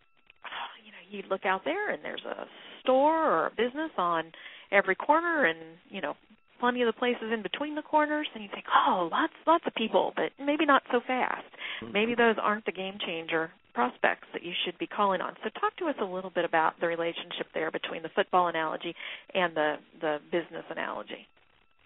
you 0.86 0.92
know 0.92 1.04
you 1.10 1.24
look 1.30 1.46
out 1.46 1.62
there 1.66 1.92
and 1.92 2.04
there's 2.04 2.26
a 2.26 2.46
store 2.82 3.32
or 3.32 3.48
a 3.48 3.52
business 3.52 3.92
on 3.98 4.32
every 4.72 4.96
corner, 4.96 5.46
and 5.46 5.58
you 5.90 6.02
know 6.02 6.16
plenty 6.60 6.82
of 6.82 6.88
the 6.88 7.00
places 7.00 7.32
in 7.34 7.42
between 7.42 7.76
the 7.76 7.82
corners, 7.82 8.28
and 8.34 8.44
you 8.44 8.50
think, 8.54 8.66
oh, 8.88 9.10
lots 9.12 9.34
lots 9.48 9.64
of 9.66 9.74
people, 9.76 10.14
but 10.16 10.32
maybe 10.44 10.66
not 10.66 10.84
so 10.92 11.00
fast. 11.06 11.46
Mm-hmm. 11.82 11.94
Maybe 11.94 12.16
those 12.16 12.36
aren't 12.42 12.66
the 12.66 12.72
game 12.72 12.98
changer 13.06 13.52
prospects 13.80 14.28
that 14.34 14.44
you 14.44 14.52
should 14.66 14.78
be 14.78 14.88
calling 14.88 15.22
on. 15.22 15.34
So 15.42 15.50
talk 15.58 15.74
to 15.78 15.86
us 15.86 15.96
a 16.02 16.06
little 16.06 16.32
bit 16.32 16.44
about 16.44 16.74
the 16.82 16.88
relationship 16.88 17.48
there 17.54 17.72
between 17.72 18.04
the 18.04 18.10
football 18.14 18.50
analogy 18.50 18.94
and 19.34 19.56
the 19.56 19.76
the 20.02 20.18
business 20.34 20.66
analogy. 20.70 21.26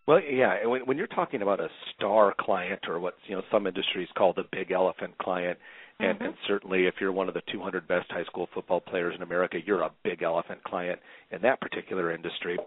Well, 0.07 0.19
yeah, 0.19 0.65
when, 0.65 0.81
when 0.88 0.97
you're 0.97 1.05
talking 1.05 1.43
about 1.43 1.59
a 1.59 1.67
star 1.95 2.33
client 2.39 2.81
or 2.88 3.00
what 3.00 3.13
you 3.27 3.35
know 3.35 3.43
some 3.51 3.67
industries 3.67 4.07
call 4.17 4.33
the 4.33 4.45
big 4.51 4.71
elephant 4.71 5.15
client, 5.19 5.59
and, 6.00 6.17
mm-hmm. 6.17 6.25
and 6.25 6.33
certainly 6.47 6.88
if 6.88 6.95
you're 7.00 7.12
one 7.12 7.27
of 7.27 7.35
the 7.35 7.43
200 7.51 7.88
best 7.88 8.09
high 8.09 8.23
school 8.23 8.50
football 8.55 8.79
players 8.79 9.13
in 9.15 9.21
America, 9.21 9.57
you're 9.63 9.83
a 9.83 9.91
big 10.03 10.23
elephant 10.23 10.63
client 10.63 11.00
in 11.29 11.43
that 11.43 11.62
particular 11.62 12.12
industry. 12.12 12.57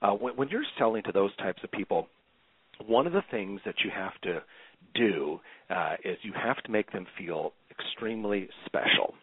Uh, 0.00 0.12
when, 0.12 0.34
when 0.36 0.48
you're 0.48 0.64
selling 0.78 1.02
to 1.02 1.12
those 1.12 1.36
types 1.36 1.60
of 1.62 1.70
people, 1.70 2.08
one 2.86 3.06
of 3.06 3.12
the 3.12 3.24
things 3.30 3.60
that 3.66 3.74
you 3.84 3.90
have 3.94 4.18
to 4.22 4.40
do 4.94 5.40
uh, 5.68 5.94
is 6.04 6.18
you 6.22 6.32
have 6.32 6.62
to 6.64 6.70
make 6.70 6.92
them 6.92 7.06
feel 7.18 7.52
extremely 7.70 8.48
special. 8.66 9.14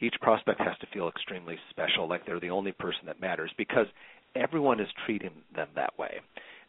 Each 0.00 0.14
prospect 0.20 0.60
has 0.60 0.78
to 0.80 0.86
feel 0.92 1.08
extremely 1.08 1.56
special, 1.68 2.08
like 2.08 2.24
they're 2.24 2.40
the 2.40 2.50
only 2.50 2.72
person 2.72 3.02
that 3.06 3.20
matters, 3.20 3.50
because 3.58 3.86
everyone 4.34 4.80
is 4.80 4.88
treating 5.04 5.30
them 5.54 5.68
that 5.76 5.98
way. 5.98 6.20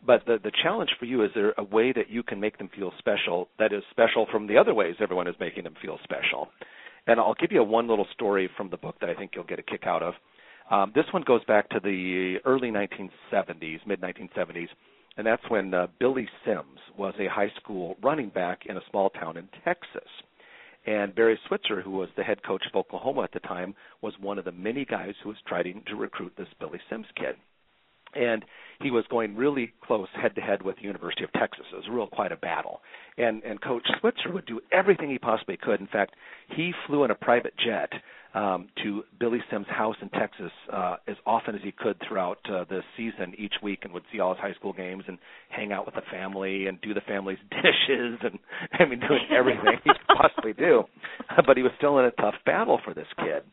But 0.05 0.25
the 0.25 0.38
the 0.43 0.51
challenge 0.63 0.89
for 1.00 1.05
you 1.05 1.24
is 1.24 1.31
there 1.36 1.53
a 1.57 1.63
way 1.63 1.93
that 1.93 2.10
you 2.10 2.24
can 2.24 2.39
make 2.39 2.57
them 2.57 2.69
feel 2.75 2.91
special 2.98 3.48
that 3.60 3.71
is 3.71 3.83
special 3.91 4.25
from 4.31 4.48
the 4.48 4.57
other 4.57 4.74
ways 4.74 4.95
everyone 5.00 5.27
is 5.27 5.36
making 5.39 5.63
them 5.63 5.75
feel 5.81 6.00
special. 6.03 6.50
And 7.07 7.19
I'll 7.19 7.36
give 7.39 7.51
you 7.51 7.62
a 7.62 7.63
one 7.63 7.88
little 7.88 8.07
story 8.13 8.50
from 8.57 8.69
the 8.69 8.77
book 8.77 8.95
that 9.01 9.10
I 9.10 9.15
think 9.15 9.31
you'll 9.36 9.43
get 9.43 9.60
a 9.60 9.63
kick 9.63 9.83
out 9.86 10.03
of. 10.03 10.13
Um, 10.69 10.91
this 10.95 11.05
one 11.12 11.24
goes 11.25 11.43
back 11.45 11.69
to 11.69 11.79
the 11.79 12.38
early 12.45 12.69
1970s, 12.69 13.86
mid 13.86 14.01
1970s, 14.01 14.69
and 15.18 15.27
that's 15.27 15.44
when 15.50 15.74
uh, 15.74 15.88
Billy 16.00 16.27
Sims 16.46 16.80
was 16.98 17.13
a 17.20 17.27
high 17.27 17.51
school 17.62 17.98
running 18.01 18.30
back 18.30 18.65
in 18.65 18.77
a 18.77 18.82
small 18.89 19.10
town 19.10 19.38
in 19.38 19.48
Texas. 19.63 20.10
And 20.86 21.13
Barry 21.13 21.39
Switzer, 21.48 21.82
who 21.82 21.91
was 21.91 22.10
the 22.18 22.24
head 22.24 22.44
coach 22.44 22.63
of 22.65 22.75
Oklahoma 22.75 23.22
at 23.22 23.34
the 23.34 23.39
time, 23.39 23.75
was 24.01 24.13
one 24.20 24.39
of 24.39 24.46
the 24.46 24.51
many 24.51 24.84
guys 24.84 25.13
who 25.22 25.30
was 25.30 25.38
trying 25.46 25.84
to 25.88 25.96
recruit 25.96 26.34
this 26.38 26.48
Billy 26.60 26.80
Sims 26.89 27.06
kid 27.15 27.36
and 28.15 28.44
he 28.82 28.91
was 28.91 29.06
going 29.10 29.36
really 29.36 29.74
close 29.86 30.08
head 30.20 30.36
to 30.36 30.41
head 30.41 30.62
with 30.62 30.75
the 30.77 30.84
University 30.84 31.24
of 31.24 31.32
Texas. 31.34 31.65
It 31.72 31.75
was 31.75 31.86
real 31.89 32.08
quite 32.08 32.32
a 32.32 32.38
battle. 32.38 32.82
And 33.18 33.44
and 33.44 33.62
Coach 33.62 33.88
Switzer 34.00 34.32
would 34.32 34.46
do 34.46 34.60
everything 34.72 35.10
he 35.10 35.20
possibly 35.20 35.58
could. 35.58 35.80
In 35.80 35.88
fact, 35.88 36.15
he 36.56 36.72
flew 36.88 37.03
in 37.03 37.12
a 37.12 37.15
private 37.15 37.53
jet 37.63 37.91
um, 38.34 38.70
to 38.82 39.03
Billy 39.20 39.39
Sims' 39.51 39.68
house 39.70 39.98
in 40.01 40.10
Texas 40.10 40.51
uh, 40.72 40.96
as 41.08 41.18
often 41.25 41.53
as 41.56 41.62
he 41.63 41.72
could 41.72 41.98
throughout 42.08 42.39
uh, 42.50 42.63
the 42.70 42.82
season 42.96 43.34
each 43.38 43.56
week, 43.62 43.80
and 43.84 43.94
would 43.94 44.03
see 44.12 44.20
all 44.20 44.34
his 44.34 44.41
high 44.41 44.53
school 44.53 44.74
games 44.74 45.03
and 45.08 45.18
hang 45.50 45.72
out 45.72 45.86
with 45.86 45.96
the 45.96 46.01
family 46.10 46.68
and 46.68 46.80
do 46.82 46.94
the 46.94 47.01
family's 47.01 47.39
dishes 47.51 48.20
and 48.24 48.39
I 48.74 48.86
mean 48.86 49.00
doing 49.00 49.27
everything 49.36 49.80
he 49.84 49.89
could 49.89 50.18
possibly 50.18 50.53
do. 50.53 50.84
But 51.46 51.58
he 51.58 51.63
was 51.63 51.72
still 51.77 51.98
in 52.00 52.06
a 52.06 52.12
tough 52.12 52.36
battle 52.46 52.80
for 52.84 52.94
this 52.94 53.08
kid. 53.18 53.44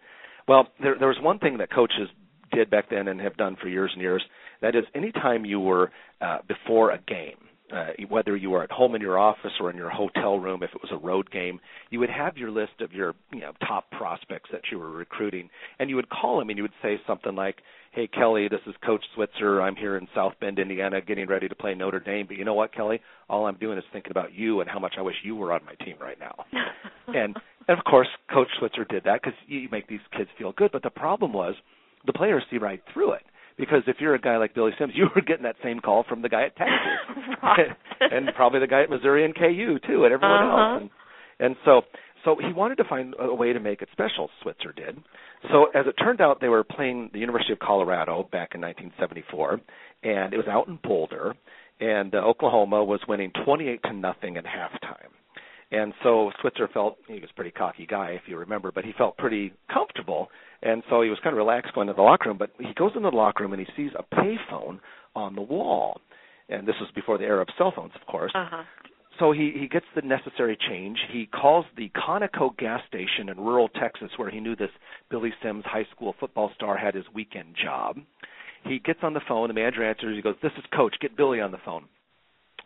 Well, 0.46 0.68
there, 0.82 0.96
there 0.98 1.08
was 1.08 1.18
one 1.20 1.38
thing 1.38 1.58
that 1.58 1.70
coaches 1.72 2.08
did 2.52 2.70
back 2.70 2.90
then 2.90 3.08
and 3.08 3.20
have 3.20 3.36
done 3.36 3.56
for 3.60 3.68
years 3.68 3.90
and 3.92 4.02
years. 4.02 4.22
That 4.60 4.74
is, 4.74 4.84
anytime 4.94 5.44
you 5.44 5.60
were 5.60 5.90
uh, 6.20 6.38
before 6.46 6.90
a 6.90 6.98
game, 6.98 7.36
uh, 7.72 7.88
whether 8.08 8.36
you 8.36 8.50
were 8.50 8.62
at 8.62 8.70
home 8.70 8.94
in 8.94 9.02
your 9.02 9.18
office 9.18 9.52
or 9.60 9.70
in 9.70 9.76
your 9.76 9.90
hotel 9.90 10.38
room, 10.38 10.62
if 10.62 10.70
it 10.74 10.80
was 10.82 10.90
a 10.90 11.06
road 11.06 11.30
game, 11.30 11.60
you 11.90 11.98
would 12.00 12.10
have 12.10 12.36
your 12.36 12.50
list 12.50 12.80
of 12.80 12.92
your 12.92 13.14
you 13.32 13.40
know 13.40 13.52
top 13.66 13.90
prospects 13.90 14.48
that 14.52 14.62
you 14.72 14.78
were 14.78 14.90
recruiting, 14.90 15.50
and 15.78 15.90
you 15.90 15.96
would 15.96 16.08
call 16.08 16.38
them 16.38 16.48
and 16.48 16.56
you 16.56 16.62
would 16.62 16.72
say 16.82 16.98
something 17.06 17.34
like, 17.34 17.56
"Hey 17.92 18.06
Kelly, 18.06 18.48
this 18.48 18.60
is 18.66 18.74
Coach 18.84 19.04
Switzer. 19.14 19.60
I'm 19.60 19.76
here 19.76 19.98
in 19.98 20.08
South 20.14 20.32
Bend, 20.40 20.58
Indiana, 20.58 21.02
getting 21.02 21.26
ready 21.26 21.46
to 21.48 21.54
play 21.54 21.74
Notre 21.74 22.00
Dame. 22.00 22.26
But 22.26 22.38
you 22.38 22.44
know 22.44 22.54
what, 22.54 22.72
Kelly? 22.72 23.00
All 23.28 23.46
I'm 23.46 23.58
doing 23.58 23.76
is 23.76 23.84
thinking 23.92 24.12
about 24.12 24.32
you 24.32 24.60
and 24.60 24.70
how 24.70 24.78
much 24.78 24.94
I 24.96 25.02
wish 25.02 25.16
you 25.22 25.36
were 25.36 25.52
on 25.52 25.60
my 25.66 25.74
team 25.84 25.96
right 26.00 26.18
now." 26.18 26.46
and 27.08 27.36
and 27.68 27.78
of 27.78 27.84
course, 27.84 28.08
Coach 28.32 28.48
Switzer 28.58 28.86
did 28.86 29.04
that 29.04 29.20
because 29.22 29.38
you 29.46 29.68
make 29.70 29.88
these 29.88 30.00
kids 30.16 30.30
feel 30.38 30.52
good. 30.52 30.72
But 30.72 30.82
the 30.82 30.90
problem 30.90 31.34
was 31.34 31.54
the 32.06 32.14
players 32.14 32.44
see 32.50 32.56
right 32.56 32.82
through 32.94 33.12
it. 33.12 33.22
Because 33.58 33.82
if 33.86 33.96
you're 33.98 34.14
a 34.14 34.20
guy 34.20 34.36
like 34.36 34.54
Billy 34.54 34.72
Sims, 34.78 34.92
you 34.96 35.06
were 35.14 35.22
getting 35.22 35.42
that 35.42 35.56
same 35.62 35.80
call 35.80 36.04
from 36.08 36.22
the 36.22 36.28
guy 36.28 36.44
at 36.44 36.56
Texas, 36.56 37.36
and 38.00 38.28
probably 38.36 38.60
the 38.60 38.66
guy 38.66 38.82
at 38.82 38.90
Missouri 38.90 39.24
and 39.24 39.34
KU 39.34 39.78
too, 39.86 40.04
and 40.04 40.12
everyone 40.12 40.42
uh-huh. 40.42 40.72
else. 40.74 40.82
And, 40.82 40.90
and 41.40 41.56
so, 41.64 41.82
so 42.24 42.36
he 42.40 42.52
wanted 42.52 42.76
to 42.76 42.84
find 42.84 43.14
a 43.18 43.34
way 43.34 43.52
to 43.52 43.60
make 43.60 43.82
it 43.82 43.88
special. 43.92 44.30
Switzer 44.42 44.72
did. 44.72 44.98
So 45.52 45.66
as 45.74 45.86
it 45.86 45.94
turned 46.02 46.20
out, 46.20 46.40
they 46.40 46.48
were 46.48 46.64
playing 46.64 47.10
the 47.12 47.20
University 47.20 47.52
of 47.52 47.58
Colorado 47.60 48.28
back 48.30 48.54
in 48.54 48.60
1974, 48.60 49.60
and 50.02 50.34
it 50.34 50.36
was 50.36 50.46
out 50.48 50.66
in 50.66 50.78
Boulder, 50.82 51.34
and 51.80 52.14
uh, 52.14 52.18
Oklahoma 52.18 52.82
was 52.82 53.00
winning 53.08 53.30
28 53.44 53.82
to 53.84 53.92
nothing 53.92 54.36
at 54.36 54.44
halftime. 54.44 55.12
And 55.70 55.92
so 56.02 56.30
Switzer 56.40 56.68
felt 56.72 56.96
he 57.06 57.20
was 57.20 57.28
a 57.30 57.34
pretty 57.34 57.50
cocky 57.50 57.86
guy, 57.86 58.10
if 58.10 58.22
you 58.26 58.38
remember, 58.38 58.72
but 58.72 58.84
he 58.84 58.92
felt 58.96 59.18
pretty 59.18 59.52
comfortable, 59.72 60.28
and 60.62 60.82
so 60.88 61.02
he 61.02 61.10
was 61.10 61.18
kind 61.22 61.34
of 61.34 61.38
relaxed 61.38 61.74
going 61.74 61.88
to 61.88 61.92
the 61.92 62.00
locker 62.00 62.30
room. 62.30 62.38
But 62.38 62.52
he 62.58 62.72
goes 62.74 62.92
into 62.96 63.10
the 63.10 63.16
locker 63.16 63.44
room 63.44 63.52
and 63.52 63.60
he 63.60 63.68
sees 63.76 63.92
a 63.98 64.14
payphone 64.14 64.80
on 65.14 65.34
the 65.34 65.42
wall, 65.42 66.00
and 66.48 66.66
this 66.66 66.76
was 66.80 66.88
before 66.94 67.18
the 67.18 67.24
era 67.24 67.42
of 67.42 67.48
cell 67.58 67.72
phones, 67.76 67.92
of 68.00 68.06
course. 68.06 68.32
Uh-huh. 68.34 68.62
So 69.18 69.32
he 69.32 69.52
he 69.58 69.68
gets 69.68 69.84
the 69.94 70.02
necessary 70.02 70.56
change. 70.70 70.96
He 71.12 71.26
calls 71.26 71.66
the 71.76 71.90
Conoco 71.90 72.56
gas 72.56 72.80
station 72.86 73.28
in 73.28 73.36
rural 73.36 73.68
Texas, 73.68 74.10
where 74.16 74.30
he 74.30 74.40
knew 74.40 74.56
this 74.56 74.70
Billy 75.10 75.34
Sims 75.42 75.64
high 75.66 75.86
school 75.94 76.14
football 76.18 76.50
star 76.54 76.78
had 76.78 76.94
his 76.94 77.04
weekend 77.12 77.56
job. 77.62 77.98
He 78.64 78.78
gets 78.78 79.00
on 79.02 79.14
the 79.14 79.20
phone. 79.28 79.48
The 79.48 79.54
manager 79.54 79.84
answers. 79.84 80.16
He 80.16 80.22
goes, 80.22 80.36
"This 80.40 80.52
is 80.56 80.64
Coach. 80.74 80.96
Get 81.00 81.16
Billy 81.16 81.40
on 81.40 81.50
the 81.50 81.58
phone." 81.58 81.84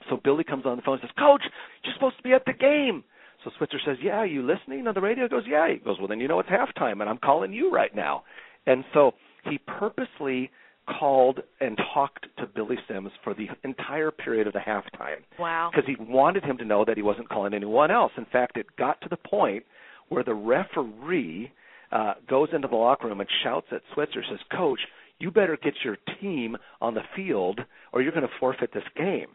So 0.08 0.20
Billy 0.22 0.44
comes 0.44 0.66
on 0.66 0.76
the 0.76 0.82
phone 0.82 0.94
and 0.94 1.02
says, 1.02 1.16
Coach, 1.18 1.42
you're 1.84 1.94
supposed 1.94 2.16
to 2.16 2.22
be 2.22 2.32
at 2.32 2.44
the 2.44 2.52
game. 2.52 3.04
So 3.44 3.50
Switzer 3.58 3.78
says, 3.84 3.96
Yeah, 4.02 4.18
are 4.18 4.26
you 4.26 4.42
listening 4.42 4.86
on 4.86 4.94
the 4.94 5.00
radio? 5.00 5.24
He 5.24 5.30
goes, 5.30 5.44
Yeah. 5.46 5.68
He 5.72 5.78
goes, 5.78 5.98
Well, 5.98 6.08
then 6.08 6.20
you 6.20 6.28
know 6.28 6.40
it's 6.40 6.48
halftime, 6.48 7.00
and 7.00 7.08
I'm 7.08 7.18
calling 7.18 7.52
you 7.52 7.70
right 7.70 7.94
now. 7.94 8.24
And 8.66 8.84
so 8.94 9.12
he 9.44 9.58
purposely 9.58 10.50
called 10.98 11.40
and 11.60 11.78
talked 11.94 12.26
to 12.38 12.46
Billy 12.46 12.76
Sims 12.88 13.10
for 13.22 13.34
the 13.34 13.46
entire 13.64 14.10
period 14.10 14.46
of 14.46 14.52
the 14.52 14.58
halftime. 14.58 15.22
Wow. 15.38 15.70
Because 15.72 15.86
he 15.86 15.96
wanted 16.02 16.44
him 16.44 16.58
to 16.58 16.64
know 16.64 16.84
that 16.84 16.96
he 16.96 17.02
wasn't 17.02 17.28
calling 17.28 17.54
anyone 17.54 17.90
else. 17.90 18.12
In 18.16 18.26
fact, 18.26 18.56
it 18.56 18.66
got 18.76 19.00
to 19.02 19.08
the 19.08 19.16
point 19.16 19.64
where 20.08 20.24
the 20.24 20.34
referee 20.34 21.52
uh, 21.92 22.14
goes 22.28 22.48
into 22.52 22.68
the 22.68 22.76
locker 22.76 23.06
room 23.06 23.20
and 23.20 23.28
shouts 23.44 23.66
at 23.70 23.82
Switzer, 23.94 24.22
says, 24.28 24.40
Coach, 24.56 24.80
you 25.18 25.30
better 25.30 25.56
get 25.62 25.74
your 25.84 25.96
team 26.20 26.56
on 26.80 26.94
the 26.94 27.02
field 27.14 27.60
or 27.92 28.02
you're 28.02 28.12
going 28.12 28.26
to 28.26 28.32
forfeit 28.40 28.72
this 28.74 28.82
game. 28.96 29.28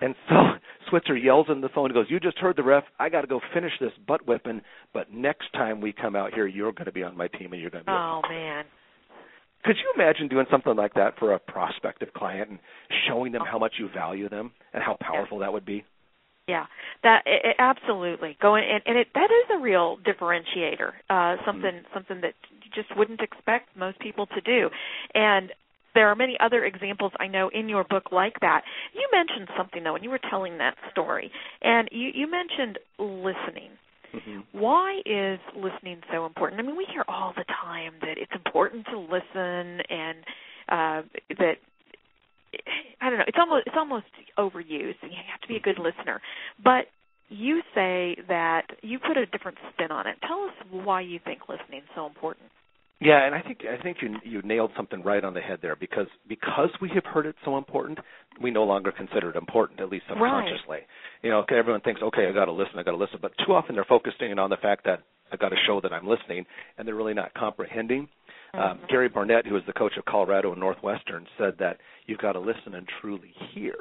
And 0.00 0.14
so 0.28 0.34
Switzer 0.90 1.16
yells 1.16 1.46
in 1.48 1.60
the 1.60 1.68
phone 1.68 1.86
and 1.86 1.94
goes, 1.94 2.06
"You 2.08 2.20
just 2.20 2.38
heard 2.38 2.56
the 2.56 2.62
ref. 2.62 2.84
I 2.98 3.08
got 3.08 3.22
to 3.22 3.26
go 3.26 3.40
finish 3.52 3.72
this 3.80 3.92
butt 4.06 4.26
whipping. 4.26 4.60
But 4.92 5.12
next 5.12 5.52
time 5.52 5.80
we 5.80 5.92
come 5.92 6.16
out 6.16 6.34
here, 6.34 6.46
you're 6.46 6.72
going 6.72 6.86
to 6.86 6.92
be 6.92 7.02
on 7.02 7.16
my 7.16 7.28
team 7.28 7.52
and 7.52 7.60
you're 7.60 7.70
going 7.70 7.84
to 7.84 7.90
be." 7.90 7.92
Oh 7.92 8.22
man. 8.28 8.64
Could 9.64 9.76
you 9.76 9.92
imagine 10.00 10.28
doing 10.28 10.46
something 10.50 10.76
like 10.76 10.94
that 10.94 11.18
for 11.18 11.34
a 11.34 11.38
prospective 11.38 12.12
client 12.14 12.48
and 12.48 12.58
showing 13.08 13.32
them 13.32 13.42
how 13.44 13.58
much 13.58 13.74
you 13.78 13.88
value 13.92 14.28
them 14.28 14.52
and 14.72 14.82
how 14.82 14.96
powerful 15.00 15.38
yeah. 15.38 15.46
that 15.46 15.52
would 15.52 15.66
be? 15.66 15.84
Yeah, 16.46 16.64
that 17.02 17.24
it, 17.26 17.42
it, 17.44 17.56
absolutely 17.58 18.38
going 18.40 18.64
and, 18.64 18.82
and 18.86 18.96
it 18.96 19.08
that 19.14 19.28
is 19.30 19.58
a 19.58 19.60
real 19.60 19.98
differentiator. 19.98 20.92
Uh, 21.10 21.36
something 21.44 21.72
mm-hmm. 21.72 21.92
something 21.92 22.22
that 22.22 22.34
you 22.50 22.70
just 22.74 22.96
wouldn't 22.96 23.20
expect 23.20 23.76
most 23.76 23.98
people 23.98 24.26
to 24.26 24.40
do, 24.40 24.70
and 25.14 25.52
there 25.98 26.06
are 26.06 26.14
many 26.14 26.36
other 26.38 26.64
examples 26.64 27.10
I 27.18 27.26
know 27.26 27.50
in 27.52 27.68
your 27.68 27.82
book 27.82 28.12
like 28.12 28.38
that. 28.40 28.62
You 28.94 29.08
mentioned 29.12 29.48
something 29.56 29.82
though 29.82 29.94
when 29.94 30.04
you 30.04 30.10
were 30.10 30.20
telling 30.30 30.58
that 30.58 30.76
story, 30.92 31.28
and 31.60 31.88
you, 31.90 32.10
you 32.14 32.30
mentioned 32.30 32.78
listening. 33.00 33.74
Mm-hmm. 34.14 34.58
Why 34.60 35.00
is 35.04 35.40
listening 35.56 36.00
so 36.12 36.24
important? 36.24 36.60
I 36.60 36.62
mean, 36.62 36.76
we 36.76 36.86
hear 36.92 37.04
all 37.08 37.32
the 37.36 37.44
time 37.44 37.94
that 38.02 38.16
it's 38.16 38.30
important 38.32 38.86
to 38.86 38.96
listen, 38.96 39.82
and 39.90 40.18
uh, 40.68 41.02
that 41.36 41.54
I 43.00 43.10
don't 43.10 43.18
know. 43.18 43.24
It's 43.26 43.36
almost 43.36 43.66
it's 43.66 43.76
almost 43.76 44.06
overused. 44.38 45.02
You 45.02 45.18
have 45.32 45.40
to 45.42 45.48
be 45.48 45.56
a 45.56 45.60
good 45.60 45.80
listener, 45.80 46.20
but 46.62 46.86
you 47.28 47.60
say 47.74 48.16
that 48.28 48.66
you 48.82 49.00
put 49.00 49.16
a 49.16 49.26
different 49.26 49.58
spin 49.72 49.90
on 49.90 50.06
it. 50.06 50.14
Tell 50.26 50.44
us 50.44 50.54
why 50.70 51.00
you 51.00 51.18
think 51.24 51.40
listening 51.48 51.80
is 51.80 51.88
so 51.96 52.06
important. 52.06 52.46
Yeah, 53.00 53.24
and 53.24 53.34
I 53.34 53.42
think 53.42 53.60
I 53.62 53.80
think 53.80 53.98
you 54.02 54.16
you 54.24 54.42
nailed 54.42 54.72
something 54.76 55.02
right 55.02 55.22
on 55.22 55.32
the 55.32 55.40
head 55.40 55.60
there 55.62 55.76
because 55.76 56.08
because 56.28 56.70
we 56.80 56.90
have 56.94 57.04
heard 57.04 57.26
it 57.26 57.36
so 57.44 57.56
important, 57.56 57.98
we 58.42 58.50
no 58.50 58.64
longer 58.64 58.90
consider 58.90 59.30
it 59.30 59.36
important, 59.36 59.80
at 59.80 59.88
least 59.88 60.06
subconsciously. 60.08 60.68
Right. 60.68 60.86
You 61.22 61.30
know, 61.30 61.44
everyone 61.48 61.80
thinks, 61.82 62.02
okay, 62.02 62.26
I 62.28 62.32
got 62.32 62.46
to 62.46 62.52
listen, 62.52 62.76
I 62.76 62.82
got 62.82 62.92
to 62.92 62.96
listen, 62.96 63.18
but 63.22 63.32
too 63.46 63.52
often 63.54 63.76
they're 63.76 63.84
focusing 63.84 64.36
on 64.38 64.50
the 64.50 64.56
fact 64.56 64.84
that 64.86 65.04
I 65.32 65.36
got 65.36 65.50
to 65.50 65.56
show 65.64 65.80
that 65.80 65.92
I'm 65.92 66.08
listening, 66.08 66.44
and 66.76 66.88
they're 66.88 66.96
really 66.96 67.14
not 67.14 67.34
comprehending. 67.34 68.08
Um, 68.54 68.60
mm-hmm. 68.60 68.82
Um, 68.82 68.88
Gary 68.88 69.08
Barnett, 69.08 69.46
who 69.46 69.56
is 69.56 69.62
the 69.66 69.72
coach 69.72 69.92
of 69.96 70.04
Colorado 70.04 70.50
and 70.50 70.60
Northwestern, 70.60 71.26
said 71.38 71.54
that 71.60 71.78
you've 72.06 72.18
got 72.18 72.32
to 72.32 72.40
listen 72.40 72.74
and 72.74 72.88
truly 73.00 73.32
hear. 73.54 73.74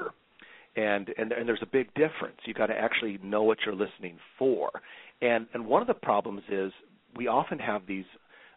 And, 0.75 1.09
and 1.17 1.31
and 1.31 1.47
there's 1.47 1.63
a 1.63 1.71
big 1.71 1.87
difference. 1.95 2.37
You've 2.45 2.57
got 2.57 2.67
to 2.67 2.77
actually 2.77 3.17
know 3.23 3.41
what 3.41 3.57
you're 3.65 3.73
listening 3.73 4.19
for. 4.37 4.69
And 5.23 5.47
and 5.55 5.65
one 5.65 5.81
of 5.81 5.87
the 5.87 5.95
problems 5.95 6.43
is 6.51 6.71
we 7.15 7.25
often 7.25 7.57
have 7.57 7.87
these 7.87 8.05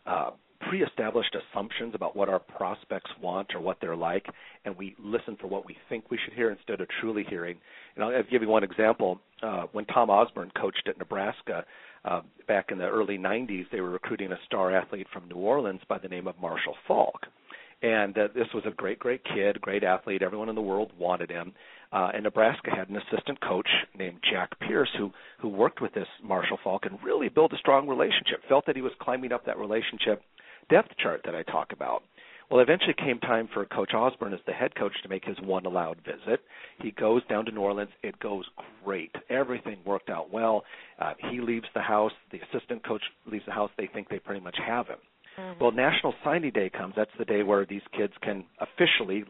uh, 0.06 0.30
pre-established 0.68 1.34
assumptions 1.34 1.94
about 1.94 2.14
what 2.14 2.28
our 2.28 2.38
prospects 2.38 3.10
want 3.20 3.54
or 3.54 3.60
what 3.60 3.78
they're 3.80 3.96
like, 3.96 4.26
and 4.64 4.76
we 4.76 4.94
listen 4.98 5.36
for 5.40 5.46
what 5.46 5.66
we 5.66 5.76
think 5.88 6.10
we 6.10 6.18
should 6.24 6.34
hear 6.34 6.50
instead 6.50 6.80
of 6.80 6.88
truly 7.00 7.24
hearing. 7.28 7.56
And 7.96 8.04
I'll 8.04 8.22
give 8.30 8.42
you 8.42 8.48
one 8.48 8.64
example. 8.64 9.20
Uh, 9.42 9.64
when 9.72 9.86
Tom 9.86 10.10
Osborne 10.10 10.52
coached 10.60 10.86
at 10.88 10.98
Nebraska 10.98 11.64
uh, 12.04 12.20
back 12.46 12.66
in 12.70 12.78
the 12.78 12.84
early 12.84 13.18
90s, 13.18 13.66
they 13.72 13.80
were 13.80 13.90
recruiting 13.90 14.32
a 14.32 14.38
star 14.46 14.74
athlete 14.74 15.06
from 15.12 15.28
New 15.28 15.36
Orleans 15.36 15.80
by 15.88 15.98
the 15.98 16.08
name 16.08 16.26
of 16.26 16.38
Marshall 16.40 16.74
Faulk. 16.86 17.26
And 17.82 18.16
uh, 18.18 18.28
this 18.34 18.46
was 18.52 18.64
a 18.66 18.70
great, 18.70 18.98
great 18.98 19.22
kid, 19.24 19.60
great 19.60 19.82
athlete. 19.82 20.22
Everyone 20.22 20.50
in 20.50 20.54
the 20.54 20.60
world 20.60 20.92
wanted 20.98 21.30
him. 21.30 21.54
Uh, 21.92 22.10
and 22.14 22.24
Nebraska 22.24 22.70
had 22.70 22.88
an 22.88 22.96
assistant 22.96 23.40
coach 23.40 23.68
named 23.98 24.18
Jack 24.30 24.50
Pierce 24.60 24.90
who 24.96 25.10
who 25.40 25.48
worked 25.48 25.80
with 25.80 25.92
this 25.94 26.06
Marshall 26.22 26.58
Faulk 26.62 26.84
and 26.84 26.98
really 27.02 27.28
built 27.28 27.52
a 27.52 27.58
strong 27.58 27.88
relationship. 27.88 28.42
Felt 28.48 28.66
that 28.66 28.76
he 28.76 28.82
was 28.82 28.92
climbing 29.00 29.32
up 29.32 29.46
that 29.46 29.58
relationship 29.58 30.22
depth 30.70 30.96
chart 31.02 31.22
that 31.24 31.34
I 31.34 31.42
talk 31.42 31.72
about. 31.72 32.02
Well, 32.50 32.60
eventually 32.60 32.94
came 32.94 33.20
time 33.20 33.48
for 33.54 33.64
Coach 33.64 33.94
Osborne 33.94 34.34
as 34.34 34.40
the 34.44 34.52
head 34.52 34.74
coach 34.74 34.92
to 35.04 35.08
make 35.08 35.24
his 35.24 35.36
one 35.40 35.66
allowed 35.66 35.98
visit. 35.98 36.40
He 36.82 36.90
goes 36.90 37.24
down 37.28 37.44
to 37.44 37.52
New 37.52 37.60
Orleans. 37.60 37.90
It 38.02 38.18
goes 38.18 38.44
great. 38.84 39.14
Everything 39.28 39.76
worked 39.86 40.10
out 40.10 40.32
well. 40.32 40.64
Uh, 40.98 41.12
he 41.30 41.40
leaves 41.40 41.66
the 41.74 41.80
house. 41.80 42.10
The 42.32 42.40
assistant 42.50 42.84
coach 42.84 43.02
leaves 43.30 43.44
the 43.46 43.52
house. 43.52 43.70
They 43.78 43.86
think 43.86 44.08
they 44.08 44.18
pretty 44.18 44.40
much 44.40 44.56
have 44.66 44.88
him. 44.88 44.98
Mm-hmm. 45.38 45.62
Well, 45.62 45.70
National 45.70 46.12
Signing 46.24 46.50
Day 46.50 46.70
comes. 46.70 46.94
That's 46.96 47.10
the 47.16 47.24
day 47.24 47.44
where 47.44 47.64
these 47.64 47.82
kids 47.96 48.14
can 48.20 48.44
officially 48.58 49.24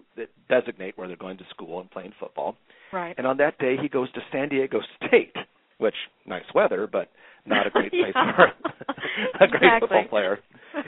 designate 0.48 0.96
where 0.96 1.06
they're 1.06 1.16
going 1.18 1.36
to 1.38 1.44
school 1.50 1.80
and 1.80 1.90
playing 1.90 2.14
football. 2.18 2.56
Right. 2.90 3.14
And 3.18 3.26
on 3.26 3.36
that 3.36 3.58
day, 3.58 3.76
he 3.80 3.88
goes 3.88 4.10
to 4.12 4.20
San 4.32 4.48
Diego 4.48 4.80
State, 5.06 5.36
which 5.76 5.94
nice 6.26 6.44
weather, 6.54 6.88
but 6.90 7.10
not 7.46 7.66
a 7.66 7.70
great 7.70 7.90
place 7.90 8.12
for 8.12 8.44
a 9.40 9.48
great 9.48 9.62
exactly. 9.62 9.80
football 9.80 10.08
player. 10.08 10.38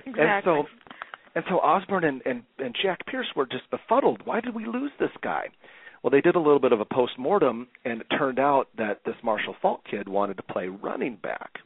Exactly. 0.06 0.22
And 0.22 0.44
so, 0.44 0.64
and 1.34 1.44
so 1.48 1.54
Osborne 1.56 2.04
and, 2.04 2.22
and 2.24 2.42
and 2.58 2.74
Jack 2.82 3.06
Pierce 3.06 3.28
were 3.34 3.46
just 3.46 3.70
befuddled. 3.70 4.22
Why 4.24 4.40
did 4.40 4.54
we 4.54 4.66
lose 4.66 4.92
this 4.98 5.10
guy? 5.22 5.48
Well, 6.02 6.10
they 6.10 6.20
did 6.20 6.34
a 6.34 6.40
little 6.40 6.58
bit 6.58 6.72
of 6.72 6.80
a 6.80 6.84
post 6.84 7.12
mortem, 7.16 7.68
and 7.84 8.00
it 8.00 8.06
turned 8.18 8.40
out 8.40 8.68
that 8.76 9.00
this 9.06 9.14
Marshall 9.22 9.54
Faulk 9.62 9.82
kid 9.88 10.08
wanted 10.08 10.36
to 10.36 10.42
play 10.42 10.66
running 10.66 11.16
back 11.22 11.58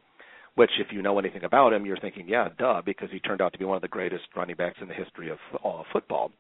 which 0.57 0.71
if 0.81 0.88
you 0.90 1.02
know 1.02 1.19
anything 1.19 1.45
about 1.45 1.73
him, 1.73 1.87
you're 1.87 1.99
thinking, 1.99 2.26
yeah, 2.28 2.49
duh, 2.59 2.83
because 2.85 3.11
he 3.12 3.21
turned 3.21 3.40
out 3.40 3.52
to 3.52 3.59
be 3.59 3.64
one 3.64 3.76
of 3.76 3.83
the 3.83 3.88
greatest 3.88 4.25
running 4.35 4.57
backs 4.57 4.78
in 4.81 4.88
the 4.88 4.95
history 4.95 5.31
of 5.31 5.38
all 5.62 5.81
of 5.81 5.87
football. 5.93 6.33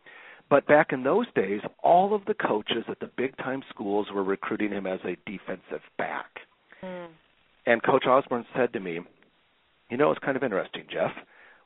But 0.48 0.66
back 0.66 0.88
in 0.92 1.02
those 1.02 1.26
days, 1.34 1.60
all 1.82 2.14
of 2.14 2.24
the 2.24 2.34
coaches 2.34 2.84
at 2.88 2.98
the 3.00 3.10
big 3.16 3.36
time 3.36 3.62
schools 3.68 4.08
were 4.12 4.24
recruiting 4.24 4.70
him 4.70 4.86
as 4.86 5.00
a 5.04 5.16
defensive 5.30 5.82
back. 5.98 6.30
And 7.66 7.82
Coach 7.82 8.04
Osborne 8.06 8.46
said 8.56 8.72
to 8.72 8.80
me, 8.80 9.00
You 9.90 9.96
know, 9.96 10.10
it's 10.10 10.24
kind 10.24 10.36
of 10.36 10.42
interesting, 10.42 10.84
Jeff. 10.90 11.10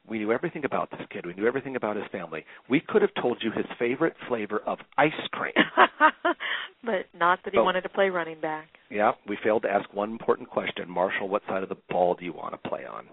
We 0.08 0.18
knew 0.18 0.32
everything 0.32 0.64
about 0.64 0.90
this 0.90 1.06
kid. 1.10 1.26
We 1.26 1.34
knew 1.34 1.46
everything 1.46 1.76
about 1.76 1.96
his 1.96 2.06
family. 2.10 2.44
We 2.68 2.80
could 2.80 3.02
have 3.02 3.10
told 3.20 3.42
you 3.42 3.52
his 3.52 3.66
favorite 3.78 4.14
flavor 4.28 4.58
of 4.66 4.78
ice 4.96 5.12
cream. 5.30 5.52
but 6.84 7.06
not 7.14 7.40
that 7.44 7.52
he 7.52 7.58
but, 7.58 7.64
wanted 7.64 7.82
to 7.82 7.90
play 7.90 8.08
running 8.08 8.40
back. 8.40 8.68
Yeah, 8.90 9.12
we 9.28 9.36
failed 9.44 9.62
to 9.62 9.70
ask 9.70 9.92
one 9.92 10.10
important 10.10 10.48
question. 10.48 10.88
Marshall, 10.90 11.28
what 11.28 11.42
side 11.46 11.62
of 11.62 11.68
the 11.68 11.76
ball 11.90 12.14
do 12.14 12.24
you 12.24 12.32
want 12.32 12.60
to 12.60 12.68
play 12.68 12.86
on? 12.86 13.04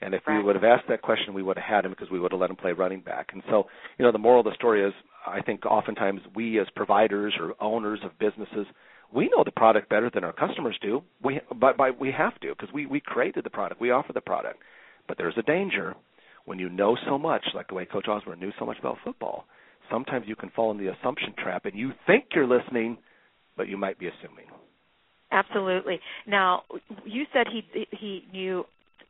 And 0.00 0.14
if 0.14 0.22
right. 0.26 0.36
we 0.36 0.44
would 0.44 0.54
have 0.54 0.64
asked 0.64 0.84
that 0.88 1.00
question, 1.00 1.32
we 1.32 1.42
would 1.42 1.56
have 1.56 1.66
had 1.66 1.84
him 1.86 1.92
because 1.92 2.10
we 2.10 2.20
would 2.20 2.32
have 2.32 2.40
let 2.40 2.50
him 2.50 2.56
play 2.56 2.72
running 2.72 3.00
back. 3.00 3.30
And 3.32 3.42
so, 3.48 3.64
you 3.98 4.04
know, 4.04 4.12
the 4.12 4.18
moral 4.18 4.40
of 4.40 4.44
the 4.44 4.54
story 4.54 4.86
is 4.86 4.92
I 5.26 5.40
think 5.40 5.64
oftentimes 5.64 6.20
we 6.34 6.60
as 6.60 6.66
providers 6.76 7.34
or 7.40 7.54
owners 7.60 8.00
of 8.04 8.18
businesses, 8.18 8.66
we 9.12 9.28
know 9.28 9.44
the 9.44 9.52
product 9.52 9.88
better 9.88 10.10
than 10.12 10.24
our 10.24 10.32
customers 10.32 10.78
do. 10.80 11.02
We 11.22 11.40
but, 11.58 11.76
but 11.76 11.98
we 11.98 12.12
have 12.12 12.38
to 12.40 12.48
because 12.48 12.72
we 12.72 12.86
we 12.86 13.00
created 13.00 13.44
the 13.44 13.50
product, 13.50 13.80
we 13.80 13.90
offer 13.90 14.12
the 14.12 14.20
product. 14.20 14.58
But 15.06 15.18
there's 15.18 15.34
a 15.36 15.42
danger 15.42 15.94
when 16.44 16.58
you 16.58 16.68
know 16.68 16.96
so 17.06 17.18
much, 17.18 17.44
like 17.54 17.68
the 17.68 17.74
way 17.74 17.84
Coach 17.86 18.06
Osborne 18.08 18.40
knew 18.40 18.52
so 18.58 18.66
much 18.66 18.78
about 18.78 18.98
football, 19.04 19.46
sometimes 19.90 20.26
you 20.28 20.36
can 20.36 20.50
fall 20.50 20.70
in 20.70 20.78
the 20.78 20.92
assumption 20.92 21.34
trap 21.42 21.64
and 21.64 21.74
you 21.74 21.92
think 22.06 22.24
you're 22.34 22.46
listening, 22.46 22.98
but 23.56 23.68
you 23.68 23.76
might 23.76 23.98
be 23.98 24.06
assuming. 24.08 24.46
Absolutely. 25.30 26.00
Now, 26.26 26.62
you 27.04 27.24
said 27.32 27.46
he 27.50 27.86
he 27.98 28.24
knew 28.32 28.64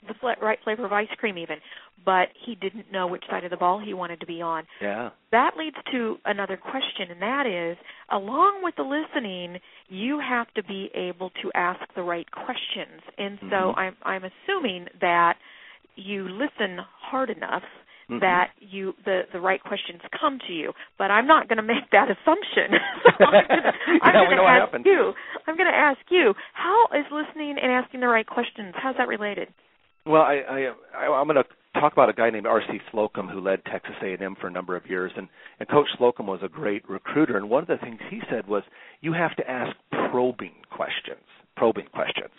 the 0.06 0.14
right 0.42 0.58
flavor 0.64 0.84
of 0.84 0.92
ice 0.92 1.08
cream 1.18 1.38
even, 1.38 1.56
but 2.04 2.28
he 2.44 2.54
didn't 2.54 2.92
know 2.92 3.06
which 3.06 3.24
side 3.30 3.44
of 3.44 3.50
the 3.50 3.56
ball 3.56 3.80
he 3.84 3.94
wanted 3.94 4.20
to 4.20 4.26
be 4.26 4.40
on. 4.42 4.64
Yeah. 4.80 5.10
That 5.32 5.52
leads 5.56 5.76
to 5.92 6.16
another 6.24 6.56
question 6.56 7.10
and 7.10 7.22
that 7.22 7.46
is 7.46 7.76
along 8.10 8.60
with 8.62 8.74
the 8.76 8.82
listening, 8.82 9.58
you 9.88 10.20
have 10.20 10.52
to 10.54 10.62
be 10.62 10.90
able 10.94 11.30
to 11.42 11.50
ask 11.54 11.80
the 11.94 12.02
right 12.02 12.30
questions. 12.30 13.02
And 13.18 13.38
so 13.42 13.46
mm-hmm. 13.72 13.78
I'm 13.78 13.96
I'm 14.02 14.22
assuming 14.24 14.86
that 15.00 15.34
you 15.96 16.28
listen 16.28 16.78
hard 17.00 17.30
enough 17.30 17.62
mm-hmm. 18.10 18.20
that 18.20 18.50
you 18.60 18.94
the 19.04 19.22
the 19.32 19.40
right 19.40 19.62
questions 19.62 20.00
come 20.18 20.38
to 20.46 20.52
you. 20.52 20.72
But 20.98 21.10
I'm 21.10 21.26
not 21.26 21.48
going 21.48 21.58
to 21.58 21.62
make 21.62 21.90
that 21.92 22.08
assumption. 22.14 22.78
so 23.18 23.24
I'm 23.24 24.28
going 24.28 24.36
to 24.36 24.44
ask 24.44 24.72
you. 24.84 25.12
I'm 25.46 25.56
going 25.56 25.70
to 25.70 25.76
ask 25.76 26.00
you. 26.10 26.34
How 26.52 26.86
is 26.92 27.04
listening 27.10 27.56
and 27.60 27.72
asking 27.72 28.00
the 28.00 28.08
right 28.08 28.26
questions? 28.26 28.74
How's 28.76 28.96
that 28.96 29.08
related? 29.08 29.48
Well, 30.06 30.22
I, 30.22 30.42
I, 30.96 31.06
I'm 31.06 31.26
going 31.26 31.42
to 31.42 31.80
talk 31.80 31.92
about 31.92 32.10
a 32.10 32.12
guy 32.12 32.30
named 32.30 32.46
R.C. 32.46 32.78
Slocum 32.90 33.28
who 33.28 33.40
led 33.40 33.64
Texas 33.64 33.94
A&M 34.02 34.36
for 34.40 34.48
a 34.48 34.50
number 34.50 34.76
of 34.76 34.86
years, 34.86 35.12
and 35.16 35.28
and 35.58 35.68
Coach 35.68 35.86
Slocum 35.96 36.26
was 36.26 36.40
a 36.42 36.48
great 36.48 36.88
recruiter. 36.88 37.36
And 37.36 37.48
one 37.48 37.62
of 37.62 37.68
the 37.68 37.78
things 37.78 37.98
he 38.10 38.20
said 38.30 38.46
was, 38.46 38.62
you 39.00 39.12
have 39.12 39.34
to 39.36 39.50
ask 39.50 39.74
probing 39.90 40.54
questions. 40.70 41.24
Probing 41.56 41.86
questions 41.92 42.32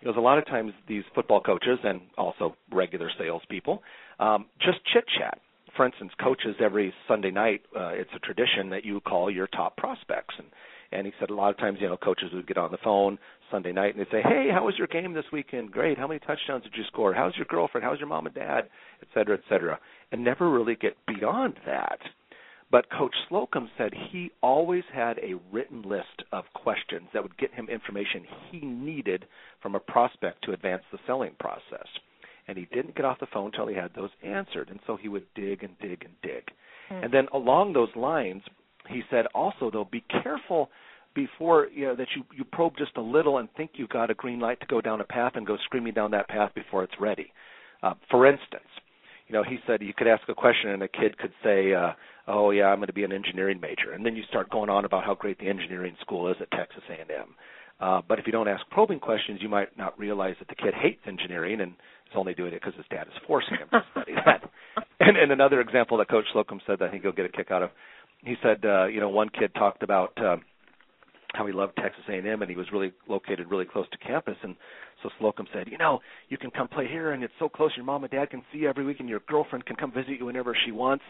because 0.00 0.16
a 0.16 0.20
lot 0.20 0.38
of 0.38 0.46
times 0.46 0.72
these 0.88 1.04
football 1.14 1.40
coaches 1.40 1.78
and 1.84 2.00
also 2.16 2.56
regular 2.72 3.10
salespeople 3.18 3.82
um, 4.18 4.46
just 4.60 4.78
chit 4.92 5.04
chat. 5.18 5.38
For 5.76 5.86
instance, 5.86 6.10
coaches 6.22 6.56
every 6.60 6.92
Sunday 7.06 7.30
night, 7.30 7.62
uh, 7.76 7.90
it's 7.90 8.10
a 8.14 8.18
tradition 8.18 8.70
that 8.70 8.84
you 8.84 9.00
call 9.00 9.30
your 9.30 9.46
top 9.46 9.76
prospects, 9.76 10.34
and 10.38 10.48
and 10.92 11.06
he 11.06 11.12
said 11.20 11.30
a 11.30 11.34
lot 11.34 11.50
of 11.50 11.58
times, 11.58 11.78
you 11.80 11.88
know, 11.88 11.96
coaches 11.96 12.30
would 12.32 12.48
get 12.48 12.58
on 12.58 12.72
the 12.72 12.78
phone 12.82 13.18
Sunday 13.50 13.72
night 13.72 13.94
and 13.94 14.00
they'd 14.00 14.10
say, 14.10 14.22
"Hey, 14.22 14.48
how 14.52 14.64
was 14.64 14.78
your 14.78 14.86
game 14.86 15.12
this 15.12 15.30
weekend? 15.32 15.72
Great. 15.72 15.98
How 15.98 16.06
many 16.06 16.20
touchdowns 16.20 16.64
did 16.64 16.76
you 16.76 16.84
score? 16.84 17.12
How's 17.14 17.36
your 17.36 17.46
girlfriend? 17.46 17.84
How's 17.84 17.98
your 17.98 18.08
mom 18.08 18.26
and 18.26 18.34
dad, 18.34 18.68
et 19.02 19.08
cetera, 19.14 19.36
et 19.36 19.44
cetera," 19.48 19.78
and 20.12 20.22
never 20.22 20.50
really 20.50 20.76
get 20.76 20.96
beyond 21.06 21.54
that. 21.66 21.98
But 22.70 22.88
Coach 22.90 23.14
Slocum 23.28 23.68
said 23.76 23.92
he 23.92 24.30
always 24.42 24.84
had 24.92 25.18
a 25.18 25.34
written 25.50 25.82
list 25.82 26.22
of 26.30 26.44
questions 26.54 27.08
that 27.12 27.22
would 27.22 27.36
get 27.36 27.52
him 27.52 27.68
information 27.68 28.24
he 28.50 28.60
needed 28.60 29.26
from 29.60 29.74
a 29.74 29.80
prospect 29.80 30.44
to 30.44 30.52
advance 30.52 30.84
the 30.92 30.98
selling 31.04 31.34
process. 31.40 31.88
And 32.46 32.56
he 32.56 32.68
didn't 32.72 32.94
get 32.94 33.04
off 33.04 33.18
the 33.18 33.26
phone 33.26 33.46
until 33.46 33.66
he 33.66 33.74
had 33.74 33.92
those 33.94 34.10
answered. 34.22 34.70
And 34.70 34.78
so 34.86 34.96
he 34.96 35.08
would 35.08 35.26
dig 35.34 35.64
and 35.64 35.76
dig 35.80 36.04
and 36.04 36.14
dig. 36.22 36.44
Mm. 36.90 37.04
And 37.04 37.12
then 37.12 37.26
along 37.32 37.72
those 37.72 37.94
lines, 37.96 38.42
he 38.88 39.02
said 39.10 39.26
also 39.34 39.70
though, 39.70 39.84
be 39.90 40.04
careful 40.22 40.70
before 41.14 41.68
you 41.74 41.86
know 41.86 41.96
that 41.96 42.08
you 42.16 42.24
you 42.36 42.44
probe 42.44 42.74
just 42.78 42.96
a 42.96 43.00
little 43.00 43.38
and 43.38 43.48
think 43.56 43.72
you've 43.74 43.88
got 43.88 44.10
a 44.10 44.14
green 44.14 44.40
light 44.40 44.60
to 44.60 44.66
go 44.66 44.80
down 44.80 45.00
a 45.00 45.04
path 45.04 45.32
and 45.34 45.46
go 45.46 45.56
screaming 45.64 45.94
down 45.94 46.10
that 46.12 46.28
path 46.28 46.52
before 46.54 46.84
it's 46.84 46.94
ready. 47.00 47.32
Uh, 47.82 47.94
for 48.10 48.26
instance, 48.26 48.68
you 49.26 49.34
know, 49.34 49.42
he 49.42 49.58
said 49.66 49.82
you 49.82 49.94
could 49.96 50.06
ask 50.06 50.22
a 50.28 50.34
question 50.34 50.70
and 50.70 50.82
a 50.82 50.88
kid 50.88 51.18
could 51.18 51.32
say, 51.42 51.72
uh, 51.74 51.92
"Oh 52.26 52.50
yeah, 52.50 52.66
I'm 52.66 52.78
going 52.78 52.88
to 52.88 52.92
be 52.92 53.04
an 53.04 53.12
engineering 53.12 53.60
major," 53.60 53.92
and 53.92 54.04
then 54.04 54.16
you 54.16 54.22
start 54.28 54.50
going 54.50 54.70
on 54.70 54.84
about 54.84 55.04
how 55.04 55.14
great 55.14 55.38
the 55.38 55.48
engineering 55.48 55.96
school 56.00 56.30
is 56.30 56.36
at 56.40 56.50
Texas 56.50 56.82
A&M. 56.88 57.34
Uh, 57.80 58.02
but 58.06 58.18
if 58.18 58.26
you 58.26 58.32
don't 58.32 58.48
ask 58.48 58.62
probing 58.70 59.00
questions, 59.00 59.40
you 59.40 59.48
might 59.48 59.76
not 59.78 59.98
realize 59.98 60.34
that 60.38 60.48
the 60.48 60.54
kid 60.54 60.74
hates 60.74 61.00
engineering 61.06 61.62
and 61.62 61.72
is 61.72 62.14
only 62.14 62.34
doing 62.34 62.52
it 62.52 62.60
because 62.60 62.74
his 62.76 62.84
dad 62.90 63.06
is 63.06 63.14
forcing 63.26 63.56
him 63.56 63.68
to 63.70 63.82
study 63.92 64.12
that. 64.26 64.42
And, 65.00 65.16
and 65.16 65.32
another 65.32 65.60
example 65.62 65.96
that 65.98 66.10
Coach 66.10 66.26
Slocum 66.32 66.60
said 66.66 66.78
that 66.78 66.88
I 66.88 66.90
think 66.90 67.04
you'll 67.04 67.14
get 67.14 67.24
a 67.24 67.30
kick 67.30 67.50
out 67.50 67.62
of, 67.62 67.70
he 68.22 68.34
said, 68.42 68.64
uh, 68.66 68.84
you 68.84 69.00
know, 69.00 69.08
one 69.08 69.30
kid 69.30 69.54
talked 69.54 69.82
about 69.82 70.12
uh, 70.22 70.36
how 71.34 71.46
he 71.46 71.52
loved 71.52 71.76
Texas 71.76 72.02
A&M 72.08 72.42
and 72.42 72.50
he 72.50 72.56
was 72.56 72.66
really 72.72 72.92
located 73.08 73.50
really 73.50 73.64
close 73.64 73.86
to 73.90 73.98
campus, 73.98 74.36
and 74.42 74.56
so 75.02 75.10
Slocum 75.18 75.46
said, 75.52 75.68
you 75.70 75.78
know, 75.78 76.00
you 76.28 76.36
can 76.36 76.50
come 76.50 76.68
play 76.68 76.86
here 76.88 77.12
and 77.12 77.22
it's 77.24 77.32
so 77.38 77.48
close 77.48 77.72
your 77.76 77.84
mom 77.84 78.04
and 78.04 78.10
dad 78.10 78.30
can 78.30 78.42
see 78.52 78.58
you 78.58 78.68
every 78.68 78.84
week 78.84 79.00
and 79.00 79.08
your 79.08 79.20
girlfriend 79.26 79.66
can 79.66 79.76
come 79.76 79.92
visit 79.92 80.18
you 80.18 80.26
whenever 80.26 80.56
she 80.66 80.72
wants. 80.72 81.04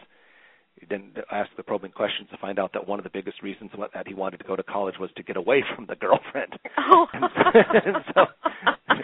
He 0.79 0.85
then 0.89 1.11
asked 1.31 1.51
the 1.57 1.63
probing 1.63 1.91
questions 1.91 2.29
to 2.31 2.37
find 2.37 2.57
out 2.57 2.71
that 2.73 2.87
one 2.87 2.97
of 2.97 3.03
the 3.03 3.09
biggest 3.11 3.43
reasons 3.43 3.71
that 3.93 4.07
he 4.07 4.13
wanted 4.13 4.37
to 4.37 4.45
go 4.45 4.55
to 4.55 4.63
college 4.63 4.95
was 4.99 5.09
to 5.17 5.23
get 5.23 5.35
away 5.35 5.63
from 5.75 5.85
the 5.87 5.95
girlfriend. 5.95 6.53
Oh. 6.77 7.05
and 7.13 7.95
so, 8.13 8.25
and 8.89 8.99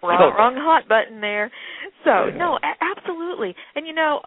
so 0.00 0.06
wrong, 0.06 0.32
wrong 0.38 0.54
hot 0.56 0.88
button 0.88 1.20
there. 1.20 1.50
So 2.04 2.30
no, 2.30 2.58
a- 2.62 2.84
absolutely 2.84 3.00
absolutely. 3.40 3.54
And 3.74 3.86
you 3.86 3.92
know, 3.92 4.20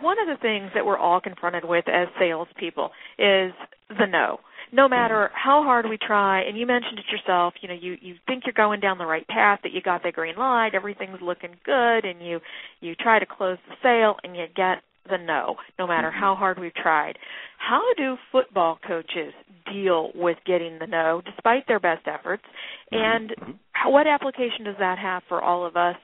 one 0.00 0.16
of 0.20 0.26
the 0.26 0.40
things 0.40 0.70
that 0.74 0.84
we're 0.84 0.98
all 0.98 1.20
confronted 1.20 1.64
with 1.64 1.84
as 1.88 2.08
salespeople 2.18 2.90
is 3.18 3.52
the 3.88 4.06
no. 4.06 4.38
No 4.72 4.88
matter 4.88 5.30
how 5.34 5.62
hard 5.64 5.86
we 5.88 5.98
try, 5.98 6.42
and 6.42 6.56
you 6.56 6.64
mentioned 6.66 6.98
it 6.98 7.04
yourself, 7.10 7.54
you 7.60 7.68
know, 7.68 7.74
you 7.74 7.96
you 8.00 8.14
think 8.26 8.44
you're 8.46 8.52
going 8.52 8.80
down 8.80 8.98
the 8.98 9.06
right 9.06 9.26
path, 9.26 9.60
that 9.64 9.72
you 9.72 9.82
got 9.82 10.02
the 10.02 10.12
green 10.12 10.36
light, 10.36 10.74
everything's 10.74 11.20
looking 11.20 11.56
good, 11.64 12.04
and 12.04 12.24
you 12.24 12.40
you 12.80 12.94
try 12.94 13.18
to 13.18 13.26
close 13.26 13.58
the 13.68 13.74
sale, 13.82 14.16
and 14.22 14.36
you 14.36 14.46
get 14.54 14.82
the 15.08 15.18
no, 15.18 15.56
no 15.78 15.86
matter 15.86 16.08
Mm-hmm. 16.10 16.20
how 16.20 16.34
hard 16.36 16.58
we've 16.58 16.74
tried. 16.74 17.18
How 17.58 17.82
do 17.96 18.16
football 18.30 18.78
coaches 18.86 19.32
deal 19.72 20.10
with 20.14 20.38
getting 20.46 20.78
the 20.78 20.86
no 20.86 21.20
despite 21.24 21.66
their 21.66 21.80
best 21.80 22.06
efforts? 22.06 22.44
And 22.92 23.30
Mhm. 23.30 23.58
how, 23.72 23.90
what 23.90 24.06
application 24.06 24.64
does 24.64 24.76
that 24.78 24.98
have 24.98 25.24
for 25.24 25.40
all 25.42 25.64
of 25.64 25.76
us 25.76 25.96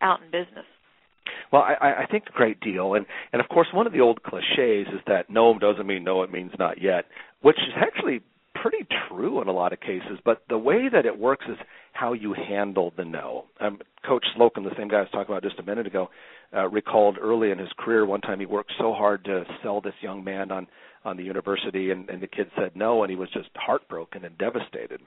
out 0.00 0.20
in 0.22 0.30
business? 0.30 0.66
Well, 1.52 1.62
I, 1.62 2.02
I 2.02 2.06
think 2.10 2.24
a 2.28 2.32
great 2.32 2.60
deal, 2.60 2.94
and 2.94 3.06
and 3.32 3.40
of 3.40 3.48
course, 3.48 3.68
one 3.72 3.86
of 3.86 3.92
the 3.92 4.00
old 4.00 4.22
cliches 4.22 4.86
is 4.88 5.00
that 5.06 5.30
no 5.30 5.58
doesn't 5.58 5.86
mean 5.86 6.04
no; 6.04 6.22
it 6.22 6.32
means 6.32 6.52
not 6.58 6.80
yet, 6.80 7.06
which 7.42 7.56
is 7.56 7.74
actually 7.76 8.20
pretty 8.54 8.86
true 9.08 9.40
in 9.40 9.48
a 9.48 9.52
lot 9.52 9.72
of 9.72 9.80
cases. 9.80 10.18
But 10.24 10.42
the 10.48 10.58
way 10.58 10.88
that 10.92 11.06
it 11.06 11.18
works 11.18 11.44
is 11.48 11.56
how 11.92 12.12
you 12.12 12.34
handle 12.34 12.92
the 12.96 13.04
no. 13.04 13.44
Um, 13.60 13.80
Coach 14.06 14.24
Slocum, 14.36 14.64
the 14.64 14.70
same 14.76 14.88
guy 14.88 14.98
I 14.98 15.00
was 15.00 15.10
talking 15.10 15.32
about 15.32 15.42
just 15.42 15.58
a 15.58 15.62
minute 15.62 15.86
ago, 15.86 16.08
uh, 16.56 16.68
recalled 16.68 17.18
early 17.20 17.50
in 17.50 17.58
his 17.58 17.68
career 17.78 18.06
one 18.06 18.20
time 18.20 18.40
he 18.40 18.46
worked 18.46 18.72
so 18.78 18.92
hard 18.92 19.24
to 19.24 19.44
sell 19.62 19.80
this 19.80 19.94
young 20.00 20.24
man 20.24 20.50
on 20.50 20.66
on 21.04 21.16
the 21.16 21.22
university, 21.22 21.90
and, 21.90 22.10
and 22.10 22.20
the 22.20 22.26
kid 22.26 22.50
said 22.56 22.72
no, 22.74 23.02
and 23.02 23.10
he 23.10 23.16
was 23.16 23.30
just 23.30 23.48
heartbroken 23.54 24.24
and 24.24 24.36
devastated. 24.36 25.00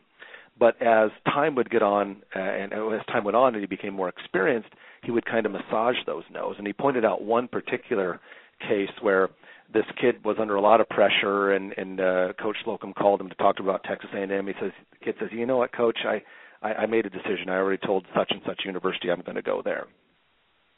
But 0.60 0.82
as 0.82 1.10
time 1.26 1.56
would 1.56 1.70
get 1.70 1.82
on, 1.82 2.22
uh, 2.36 2.40
and 2.40 2.74
as 2.74 3.06
time 3.08 3.24
went 3.24 3.36
on, 3.36 3.56
and 3.56 3.64
he 3.64 3.68
became 3.68 3.94
more 3.94 4.10
experienced, 4.10 4.70
he 5.04 5.12
would 5.12 5.26
kind 5.26 5.46
of 5.46 5.52
massage 5.52 5.96
those 6.06 6.24
no's. 6.32 6.56
And 6.58 6.68
he 6.68 6.74
pointed 6.74 7.04
out 7.04 7.24
one 7.24 7.48
particular 7.48 8.20
case 8.68 8.92
where 9.02 9.30
this 9.74 9.86
kid 10.00 10.24
was 10.24 10.38
under 10.40 10.56
a 10.56 10.62
lot 10.62 10.82
of 10.82 10.90
pressure, 10.90 11.52
and 11.54 11.74
and 11.78 12.00
uh, 12.00 12.34
Coach 12.42 12.58
Slocum 12.64 12.94
called 12.94 13.22
him 13.22 13.30
to 13.30 13.36
talk 13.36 13.58
to 13.58 13.64
about 13.64 13.84
Texas 13.84 14.10
A&M. 14.14 14.48
He 14.48 14.54
says, 14.62 14.72
the 14.92 15.06
kid 15.06 15.16
says, 15.20 15.30
you 15.32 15.46
know 15.46 15.58
what, 15.58 15.74
Coach, 15.74 16.00
I 16.06 16.22
I, 16.62 16.74
I 16.74 16.86
made 16.86 17.06
a 17.06 17.10
decision. 17.10 17.50
I 17.50 17.56
already 17.56 17.86
told 17.86 18.06
such 18.16 18.32
and 18.32 18.42
such 18.46 18.62
university 18.66 19.10
I'm 19.10 19.22
going 19.22 19.36
to 19.36 19.42
go 19.42 19.62
there. 19.64 19.88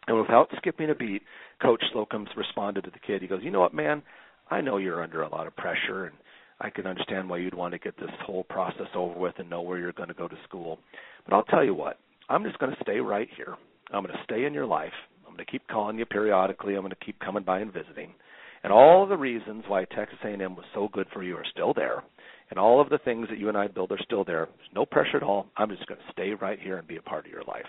And 0.08 0.20
without 0.20 0.50
skipping 0.58 0.90
a 0.90 0.96
beat, 0.96 1.24
Coach 1.62 1.84
Slocum 1.92 2.28
responded 2.36 2.84
to 2.84 2.92
the 2.92 3.00
kid. 3.00 3.22
He 3.22 3.28
goes, 3.28 3.42
"You 3.44 3.52
know 3.52 3.62
what, 3.62 3.74
man? 3.74 4.04
I 4.50 4.62
know 4.62 4.78
you're 4.78 5.04
under 5.04 5.22
a 5.22 5.30
lot 5.30 5.48
of 5.48 5.56
pressure, 5.56 6.06
and 6.06 6.16
I 6.64 6.70
can 6.70 6.88
understand 6.88 7.30
why 7.30 7.38
you'd 7.38 7.54
want 7.54 7.74
to 7.74 7.80
get 7.80 7.98
this 7.98 8.10
whole 8.26 8.46
process 8.46 8.88
over 8.96 9.20
with 9.20 9.36
and 9.38 9.50
know 9.50 9.62
where 9.62 9.78
you're 9.78 9.92
going 9.92 10.08
to 10.08 10.16
go 10.16 10.30
to 10.30 10.38
school. 10.48 10.80
But 11.26 11.36
I'll 11.36 11.44
tell 11.44 11.64
you 11.64 11.76
what. 11.76 12.00
I'm 12.30 12.44
just 12.44 12.58
going 12.58 12.74
to 12.74 12.82
stay 12.82 13.00
right 13.00 13.28
here. 13.36 13.56
I'm 13.92 14.04
going 14.04 14.16
to 14.16 14.24
stay 14.24 14.46
in 14.46 14.54
your 14.54 14.66
life. 14.66 14.94
I'm 15.28 15.34
going 15.34 15.46
to 15.46 15.52
keep 15.52 15.68
calling 15.68 16.00
you 16.00 16.06
periodically. 16.06 16.76
I'm 16.76 16.82
going 16.82 16.92
to 16.92 17.06
keep 17.06 17.20
coming 17.20 17.44
by 17.44 17.60
and 17.60 17.74
visiting. 17.74 18.14
And 18.64 18.72
all 18.72 19.04
of 19.04 19.10
the 19.10 19.18
reasons 19.18 19.66
why 19.68 19.84
Texas 19.86 20.20
A&M 20.24 20.56
was 20.56 20.66
so 20.74 20.88
good 20.94 21.08
for 21.12 21.22
you 21.22 21.36
are 21.36 21.46
still 21.52 21.74
there. 21.74 22.02
And 22.50 22.58
all 22.58 22.80
of 22.80 22.90
the 22.90 23.00
things 23.00 23.28
that 23.30 23.40
you 23.40 23.50
and 23.50 23.58
I 23.58 23.68
build 23.68 23.92
are 23.92 24.00
still 24.06 24.24
there. 24.24 24.48
There's 24.58 24.70
no 24.74 24.86
pressure 24.86 25.18
at 25.18 25.24
all. 25.24 25.48
I'm 25.58 25.70
just 25.70 25.86
going 25.88 26.00
to 26.00 26.12
stay 26.14 26.32
right 26.32 26.60
here 26.62 26.78
and 26.78 26.88
be 26.88 26.98
a 26.98 27.02
part 27.02 27.26
of 27.26 27.32
your 27.32 27.44
life." 27.44 27.66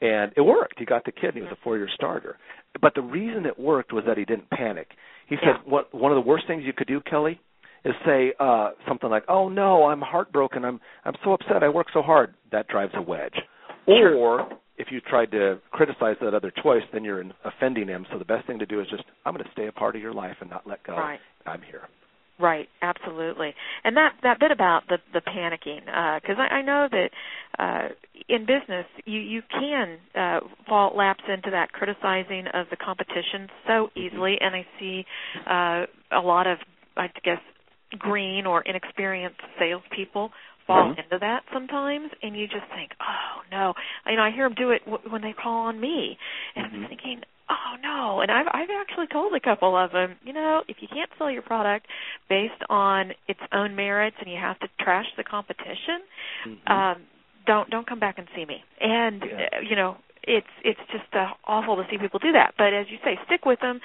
And 0.00 0.32
it 0.36 0.42
worked. 0.42 0.78
He 0.78 0.84
got 0.84 1.04
the 1.04 1.12
kid, 1.12 1.30
and 1.30 1.34
he 1.34 1.40
was 1.42 1.50
a 1.50 1.64
four-year 1.64 1.88
starter. 1.92 2.38
But 2.80 2.94
the 2.94 3.02
reason 3.02 3.44
it 3.44 3.58
worked 3.58 3.92
was 3.92 4.04
that 4.06 4.16
he 4.16 4.24
didn't 4.24 4.48
panic. 4.50 4.88
He 5.26 5.36
said, 5.36 5.56
Yeah. 5.56 5.62
"What 5.64 5.92
one 5.92 6.12
of 6.12 6.16
the 6.16 6.28
worst 6.28 6.46
things 6.46 6.64
you 6.64 6.72
could 6.72 6.86
do, 6.86 7.00
Kelly, 7.00 7.40
is 7.88 7.94
say 8.06 8.32
uh 8.38 8.70
something 8.86 9.10
like, 9.10 9.24
"Oh 9.28 9.48
no, 9.48 9.86
I'm 9.86 10.00
heartbroken. 10.00 10.64
I'm 10.64 10.80
I'm 11.04 11.14
so 11.24 11.32
upset. 11.32 11.62
I 11.62 11.68
work 11.68 11.88
so 11.92 12.02
hard." 12.02 12.34
That 12.52 12.68
drives 12.68 12.92
a 12.94 13.02
wedge. 13.02 13.34
Sure. 13.86 14.14
Or 14.14 14.48
if 14.76 14.88
you 14.90 15.00
tried 15.00 15.30
to 15.32 15.60
criticize 15.72 16.16
that 16.20 16.34
other 16.34 16.52
choice, 16.62 16.82
then 16.92 17.02
you're 17.04 17.24
offending 17.44 17.88
him. 17.88 18.06
So 18.12 18.18
the 18.18 18.24
best 18.24 18.46
thing 18.46 18.58
to 18.58 18.66
do 18.66 18.80
is 18.80 18.86
just, 18.88 19.04
"I'm 19.24 19.34
going 19.34 19.44
to 19.44 19.50
stay 19.52 19.66
a 19.66 19.72
part 19.72 19.96
of 19.96 20.02
your 20.02 20.12
life 20.12 20.36
and 20.40 20.50
not 20.50 20.66
let 20.66 20.82
go. 20.84 20.96
Right. 20.96 21.20
I'm 21.46 21.62
here." 21.62 21.88
Right, 22.40 22.68
absolutely, 22.82 23.52
and 23.82 23.96
that 23.96 24.12
that 24.22 24.38
bit 24.38 24.52
about 24.52 24.82
the 24.88 24.98
the 25.12 25.20
panicking, 25.20 25.80
because 26.20 26.36
I, 26.38 26.58
I 26.58 26.62
know 26.62 26.86
that 26.88 27.10
uh, 27.58 27.88
in 28.28 28.46
business 28.46 28.86
you 29.06 29.18
you 29.18 29.42
can 29.50 29.98
uh, 30.14 30.40
fall 30.68 30.96
lapse 30.96 31.24
into 31.26 31.50
that 31.50 31.72
criticizing 31.72 32.44
of 32.54 32.66
the 32.70 32.76
competition 32.76 33.48
so 33.66 33.88
easily, 33.96 34.36
and 34.40 34.54
I 34.54 34.66
see 34.78 35.04
uh, 35.50 36.16
a 36.16 36.22
lot 36.22 36.46
of 36.46 36.58
I 36.96 37.08
guess 37.24 37.40
green 37.98 38.46
or 38.46 38.62
inexperienced 38.62 39.40
salespeople 39.58 40.32
fall 40.66 40.92
Mhm. 40.92 40.98
into 40.98 41.18
that 41.18 41.44
sometimes, 41.52 42.10
and 42.22 42.36
you 42.36 42.46
just 42.46 42.66
think, 42.74 42.92
oh 43.00 43.42
no, 43.50 43.74
you 44.06 44.16
know 44.16 44.22
I 44.22 44.30
hear 44.30 44.44
them 44.46 44.54
do 44.54 44.70
it 44.70 44.84
w- 44.84 45.08
when 45.10 45.22
they 45.22 45.32
call 45.32 45.66
on 45.66 45.80
me, 45.80 46.18
and 46.54 46.66
I'm 46.66 46.72
Mhm. 46.84 46.88
thinking, 46.88 47.22
oh 47.50 47.76
no 47.82 48.20
and 48.20 48.30
i've 48.30 48.46
i've 48.52 48.68
actually 48.68 49.06
told 49.06 49.32
a 49.32 49.40
couple 49.40 49.74
of 49.74 49.90
them 49.92 50.18
you 50.22 50.34
know 50.34 50.62
if 50.68 50.82
you 50.82 50.88
can't 50.88 51.10
sell 51.16 51.30
your 51.30 51.40
product 51.40 51.86
based 52.28 52.62
on 52.68 53.14
its 53.26 53.40
own 53.52 53.74
merits 53.74 54.14
and 54.20 54.30
you 54.30 54.36
have 54.36 54.58
to 54.58 54.68
trash 54.80 55.06
the 55.16 55.24
competition 55.24 56.02
Mhm. 56.44 56.70
um 56.70 57.06
don't 57.46 57.70
don't 57.70 57.86
come 57.86 57.98
back 57.98 58.18
and 58.18 58.28
see 58.36 58.44
me 58.44 58.62
and 58.82 59.24
Yeah. 59.24 59.48
uh, 59.50 59.60
you 59.60 59.76
know 59.76 59.96
it's 60.28 60.46
it's 60.62 60.80
just 60.92 61.08
uh, 61.14 61.28
awful 61.46 61.76
to 61.76 61.84
see 61.90 61.96
people 61.98 62.18
do 62.20 62.32
that 62.32 62.52
but 62.58 62.74
as 62.74 62.86
you 62.90 62.98
say 63.02 63.18
stick 63.26 63.46
with 63.46 63.58
them 63.60 63.80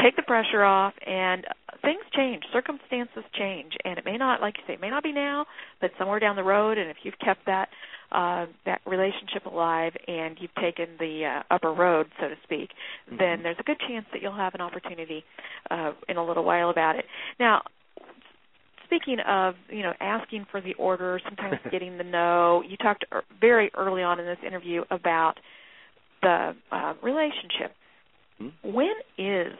take 0.00 0.14
the 0.16 0.22
pressure 0.22 0.62
off 0.62 0.94
and 1.04 1.44
things 1.82 2.00
change 2.14 2.44
circumstances 2.52 3.24
change 3.34 3.72
and 3.84 3.98
it 3.98 4.04
may 4.04 4.16
not 4.16 4.40
like 4.40 4.54
you 4.56 4.62
say 4.66 4.74
it 4.74 4.80
may 4.80 4.90
not 4.90 5.02
be 5.02 5.12
now 5.12 5.44
but 5.80 5.90
somewhere 5.98 6.20
down 6.20 6.36
the 6.36 6.42
road 6.42 6.78
and 6.78 6.88
if 6.88 6.98
you've 7.02 7.18
kept 7.18 7.44
that 7.46 7.68
uh, 8.10 8.46
that 8.64 8.80
relationship 8.86 9.44
alive 9.44 9.92
and 10.06 10.38
you've 10.40 10.54
taken 10.54 10.86
the 10.98 11.24
uh, 11.26 11.54
upper 11.54 11.74
road, 11.74 12.06
so 12.18 12.28
to 12.28 12.36
speak, 12.42 12.70
then 13.10 13.40
Mhm. 13.40 13.42
there's 13.42 13.58
a 13.58 13.62
good 13.62 13.78
chance 13.80 14.06
that 14.12 14.22
you'll 14.22 14.32
have 14.32 14.54
an 14.54 14.62
opportunity 14.62 15.22
uh, 15.70 15.92
in 16.08 16.16
a 16.16 16.24
little 16.24 16.42
while 16.44 16.70
about 16.70 16.96
it. 16.96 17.04
Now, 17.38 17.62
speaking 18.84 19.20
of 19.20 19.56
you 19.68 19.82
know 19.82 19.92
asking 20.00 20.46
for 20.50 20.60
the 20.62 20.72
order, 20.74 21.20
sometimes 21.22 21.58
getting 21.70 21.98
the 21.98 22.04
no. 22.04 22.62
You 22.66 22.76
talked 22.78 23.04
er- 23.12 23.24
very 23.40 23.70
early 23.74 24.02
on 24.02 24.18
in 24.18 24.24
this 24.24 24.38
interview 24.46 24.84
about 24.90 25.38
the 26.22 26.54
uh, 26.72 26.94
relationship. 27.02 27.74
Mhm. 28.40 28.52
When 28.62 28.94
is 29.16 29.58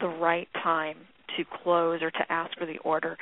the 0.00 0.08
right 0.08 0.48
time 0.62 0.96
to 1.36 1.44
close 1.62 2.02
or 2.02 2.10
to 2.10 2.32
ask 2.32 2.56
for 2.58 2.66
the 2.66 2.78
order? 2.78 3.16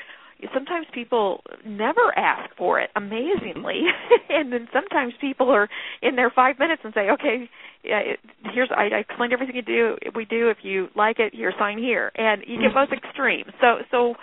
Sometimes 0.55 0.87
people 0.95 1.43
never 1.67 2.17
ask 2.17 2.57
for 2.57 2.81
it, 2.81 2.89
amazingly, 2.97 3.83
and 4.31 4.51
then 4.51 4.69
sometimes 4.73 5.13
people 5.21 5.51
are 5.51 5.69
in 6.01 6.17
there 6.17 6.31
five 6.31 6.59
minutes 6.59 6.81
and 6.83 6.95
say, 6.95 7.11
"Okay, 7.11 7.51
yeah, 7.85 7.99
it, 7.99 8.21
here's 8.55 8.71
I, 8.71 8.89
I 8.95 8.99
explained 9.01 9.35
everything 9.35 9.57
you 9.57 9.63
do. 9.63 9.97
We 10.15 10.25
do. 10.25 10.49
If 10.49 10.59
you 10.63 10.89
like 10.97 11.19
it, 11.19 11.35
here, 11.35 11.53
sign 11.59 11.77
here." 11.77 12.11
And 12.15 12.43
you 12.47 12.59
get 12.59 12.73
both 12.73 12.89
extremes. 12.91 13.53
So, 13.61 13.81
so, 13.91 14.15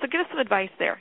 so, 0.00 0.06
give 0.06 0.20
us 0.20 0.26
some 0.30 0.38
advice 0.38 0.70
there. 0.78 1.00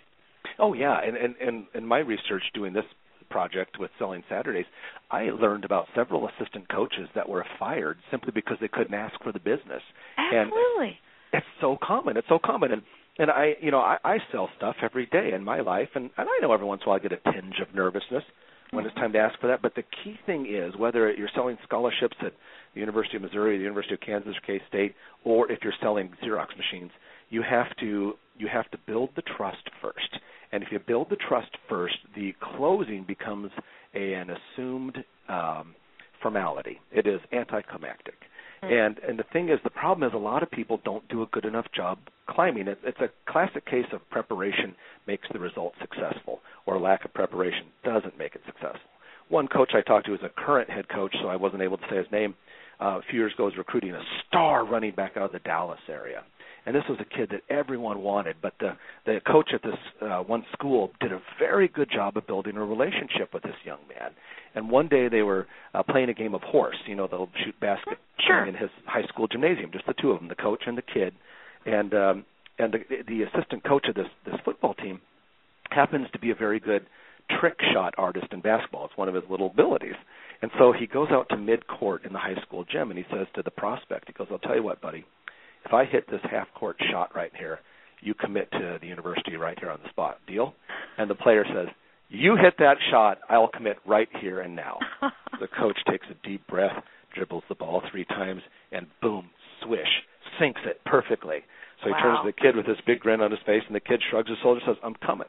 Oh 0.58 0.74
yeah, 0.74 1.00
and 1.00 1.16
and 1.18 1.36
and 1.40 1.66
in 1.76 1.86
my 1.86 2.00
research 2.00 2.44
doing 2.56 2.74
this 2.74 2.86
project 3.34 3.80
with 3.80 3.90
selling 3.98 4.24
Saturdays, 4.30 4.68
I 5.10 5.24
learned 5.24 5.66
about 5.66 5.88
several 5.96 6.30
assistant 6.30 6.70
coaches 6.70 7.10
that 7.16 7.28
were 7.28 7.44
fired 7.60 7.98
simply 8.12 8.32
because 8.34 8.58
they 8.62 8.68
couldn't 8.68 8.94
ask 8.94 9.16
for 9.24 9.32
the 9.32 9.40
business. 9.40 9.82
And 10.18 10.52
Absolutely. 10.54 11.00
it's 11.34 11.46
so 11.60 11.78
common. 11.82 12.16
It's 12.16 12.30
so 12.30 12.40
common, 12.44 12.72
and 12.72 12.84
and 13.20 13.30
I, 13.30 13.54
you 13.62 13.70
know, 13.70 13.80
I, 13.80 13.98
I 14.04 14.18
sell 14.32 14.50
stuff 14.58 14.76
every 14.82 15.06
day 15.08 15.32
in 15.34 15.44
my 15.44 15.62
life, 15.62 15.90
and 15.96 16.12
and 16.18 16.28
I 16.30 16.40
know 16.42 16.54
every 16.54 16.68
once 16.68 16.82
in 16.84 16.88
a 16.88 16.90
while 16.90 17.00
I 17.00 17.08
get 17.08 17.12
a 17.12 17.32
tinge 17.32 17.60
of 17.60 17.74
nervousness 17.76 18.24
when 18.72 18.86
it's 18.86 18.96
time 18.96 19.14
to 19.14 19.20
ask 19.20 19.40
for 19.40 19.48
that. 19.48 19.62
But 19.62 19.76
the 19.76 19.84
key 20.04 20.16
thing 20.26 20.48
is 20.50 20.78
whether 20.78 21.12
you're 21.12 21.30
selling 21.36 21.58
scholarships 21.64 22.18
at 22.26 22.34
the 22.74 22.80
University 22.80 23.18
of 23.18 23.24
Missouri, 23.24 23.58
the 23.58 23.64
University 23.64 23.96
of 23.96 24.02
Kansas, 24.02 24.36
or 24.36 24.46
K 24.46 24.64
State, 24.68 24.96
or 25.24 25.52
if 25.52 25.60
you're 25.64 25.74
selling 25.82 26.12
Xerox 26.24 26.48
machines, 26.58 26.92
you 27.30 27.42
have 27.48 27.76
to 27.80 28.14
you 28.38 28.48
have 28.52 28.70
to 28.72 28.78
build 28.86 29.10
the 29.16 29.24
trust 29.38 29.70
first. 29.82 30.20
And 30.54 30.62
if 30.62 30.72
you 30.72 30.80
build 30.80 31.10
the 31.10 31.16
trust 31.16 31.50
first, 31.68 31.96
the 32.16 32.34
closing 32.40 33.04
becomes 33.06 33.52
a, 33.96 34.14
an 34.14 34.30
assumed 34.30 35.04
um, 35.28 35.74
formality. 36.22 36.80
It 36.92 37.08
is 37.08 37.20
anticlimactic. 37.34 38.14
And 38.62 38.98
and 39.00 39.20
the 39.20 39.26
thing 39.34 39.50
is, 39.50 39.60
the 39.66 39.70
problem 39.70 40.08
is 40.08 40.14
a 40.14 40.18
lot 40.18 40.42
of 40.42 40.50
people 40.50 40.80
don't 40.86 41.06
do 41.10 41.22
a 41.22 41.26
good 41.34 41.44
enough 41.44 41.66
job 41.76 41.98
climbing. 42.30 42.68
It, 42.70 42.80
it's 42.86 43.00
a 43.02 43.10
classic 43.30 43.66
case 43.66 43.88
of 43.92 44.08
preparation 44.10 44.74
makes 45.06 45.28
the 45.34 45.40
result 45.40 45.74
successful, 45.82 46.40
or 46.66 46.80
lack 46.80 47.04
of 47.04 47.14
preparation 47.14 47.66
doesn't 47.84 48.18
make 48.18 48.36
it 48.36 48.42
successful. 48.46 48.90
One 49.28 49.48
coach 49.48 49.72
I 49.74 49.82
talked 49.82 50.06
to 50.06 50.14
is 50.14 50.22
a 50.24 50.30
current 50.30 50.70
head 50.70 50.88
coach, 50.88 51.14
so 51.22 51.28
I 51.28 51.36
wasn't 51.36 51.62
able 51.62 51.78
to 51.78 51.84
say 51.90 51.98
his 51.98 52.12
name. 52.12 52.36
Uh, 52.80 53.00
a 53.00 53.02
few 53.10 53.20
years 53.20 53.34
ago, 53.34 53.46
was 53.46 53.58
recruiting 53.58 53.92
a 53.92 54.02
star 54.28 54.66
running 54.66 54.94
back 54.96 55.18
out 55.18 55.24
of 55.24 55.32
the 55.32 55.40
Dallas 55.40 55.80
area, 55.90 56.24
and 56.66 56.76
this 56.76 56.84
was 56.90 56.98
a 57.00 57.06
kid 57.06 57.30
that 57.32 57.42
everyone 57.54 58.02
wanted. 58.02 58.38
But 58.42 58.54
the 58.60 58.78
the 59.06 59.20
coach 59.26 59.50
at 59.54 59.62
this 59.64 59.78
uh, 60.02 60.20
one 60.20 60.46
school 60.54 60.92
did 61.00 61.12
a 61.12 61.22
very 61.40 61.68
good 61.68 61.90
job 61.92 62.18
of 62.18 62.26
building 62.28 62.58
a 62.58 62.64
relationship 62.66 63.34
with 63.34 63.44
this 63.44 63.56
young 63.66 63.80
man. 63.90 64.12
And 64.56 64.70
one 64.70 64.88
day 64.88 65.08
they 65.10 65.24
were 65.24 65.48
uh, 65.74 65.84
playing 65.84 66.10
a 66.10 66.14
game 66.14 66.36
of 66.36 66.42
horse. 66.42 66.78
You 66.88 66.96
know, 66.96 67.08
they'll 67.08 67.30
shoot 67.44 67.60
basket 67.60 67.98
Sure. 68.26 68.46
in 68.46 68.56
his 68.56 68.70
high 68.86 69.06
school 69.08 69.28
gymnasium, 69.28 69.72
just 69.74 69.86
the 69.86 69.94
two 70.00 70.12
of 70.12 70.20
them, 70.20 70.30
the 70.30 70.36
coach 70.36 70.64
and 70.66 70.78
the 70.78 70.84
kid. 70.84 71.14
And 71.66 71.94
um, 71.94 72.26
and 72.60 72.74
the 72.74 72.80
the 73.08 73.24
assistant 73.24 73.64
coach 73.64 73.88
of 73.88 73.96
this 73.96 74.08
this 74.26 74.36
football 74.46 74.74
team 74.74 75.02
happens 75.70 76.08
to 76.14 76.20
be 76.20 76.32
a 76.32 76.36
very 76.36 76.60
good 76.60 76.86
trick 77.40 77.58
shot 77.74 77.94
artist 77.98 78.28
in 78.32 78.42
basketball. 78.42 78.86
It's 78.86 78.98
one 78.98 79.08
of 79.10 79.16
his 79.16 79.24
little 79.30 79.48
abilities. 79.48 79.96
And 80.42 80.52
so 80.60 80.74
he 80.78 80.88
goes 80.88 81.08
out 81.10 81.30
to 81.30 81.38
mid 81.38 81.68
court 81.68 82.06
in 82.06 82.14
the 82.14 82.20
high 82.20 82.40
school 82.46 82.66
gym 82.70 82.90
and 82.92 82.98
he 82.98 83.06
says 83.10 83.28
to 83.36 83.42
the 83.42 83.52
prospect, 83.52 84.06
he 84.08 84.14
goes, 84.14 84.28
I'll 84.30 84.40
tell 84.40 84.56
you 84.56 84.64
what, 84.64 84.82
buddy, 84.82 85.06
if 85.66 85.74
I 85.74 85.86
hit 85.86 86.10
this 86.10 86.22
half 86.30 86.48
court 86.56 86.78
shot 86.92 87.16
right 87.16 87.32
here, 87.38 87.60
you 88.02 88.14
commit 88.14 88.52
to 88.52 88.78
the 88.82 88.88
university 88.88 89.38
right 89.38 89.58
here 89.60 89.70
on 89.70 89.80
the 89.84 89.90
spot. 89.90 90.18
Deal? 90.28 90.54
And 90.98 91.10
the 91.10 91.16
player 91.16 91.46
says, 91.48 91.68
You 92.10 92.36
hit 92.36 92.56
that 92.60 92.78
shot, 92.92 93.20
I'll 93.30 93.48
commit 93.48 93.78
right 93.86 94.10
here 94.22 94.42
and 94.42 94.56
now. 94.56 94.80
the 95.40 95.48
coach 95.48 95.78
takes 95.90 96.06
a 96.10 96.28
deep 96.28 96.46
breath, 96.48 96.84
dribbles 97.16 97.44
the 97.50 97.56
ball 97.56 97.82
three 97.92 98.06
times, 98.06 98.42
and 98.72 98.88
boom, 99.02 99.30
swish, 99.64 99.88
sinks 100.40 100.62
it 100.66 100.82
perfectly. 100.86 101.40
So 101.82 101.88
he 101.88 101.92
wow. 101.92 102.02
turns 102.02 102.20
to 102.24 102.32
the 102.32 102.42
kid 102.42 102.56
with 102.56 102.66
this 102.66 102.84
big 102.86 103.00
grin 103.00 103.22
on 103.22 103.32
his 103.32 103.40
face, 103.46 103.64
and 103.68 103.76
the 103.76 103.80
kid 103.80 104.02
shrugs 104.10 104.30
his 104.30 104.38
shoulders 104.42 104.64
and 104.66 104.76
says, 104.76 104.82
I'm 104.84 104.96
coming. 105.06 105.28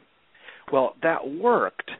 Well, 0.72 0.94
that 1.02 1.28
worked. 1.28 1.90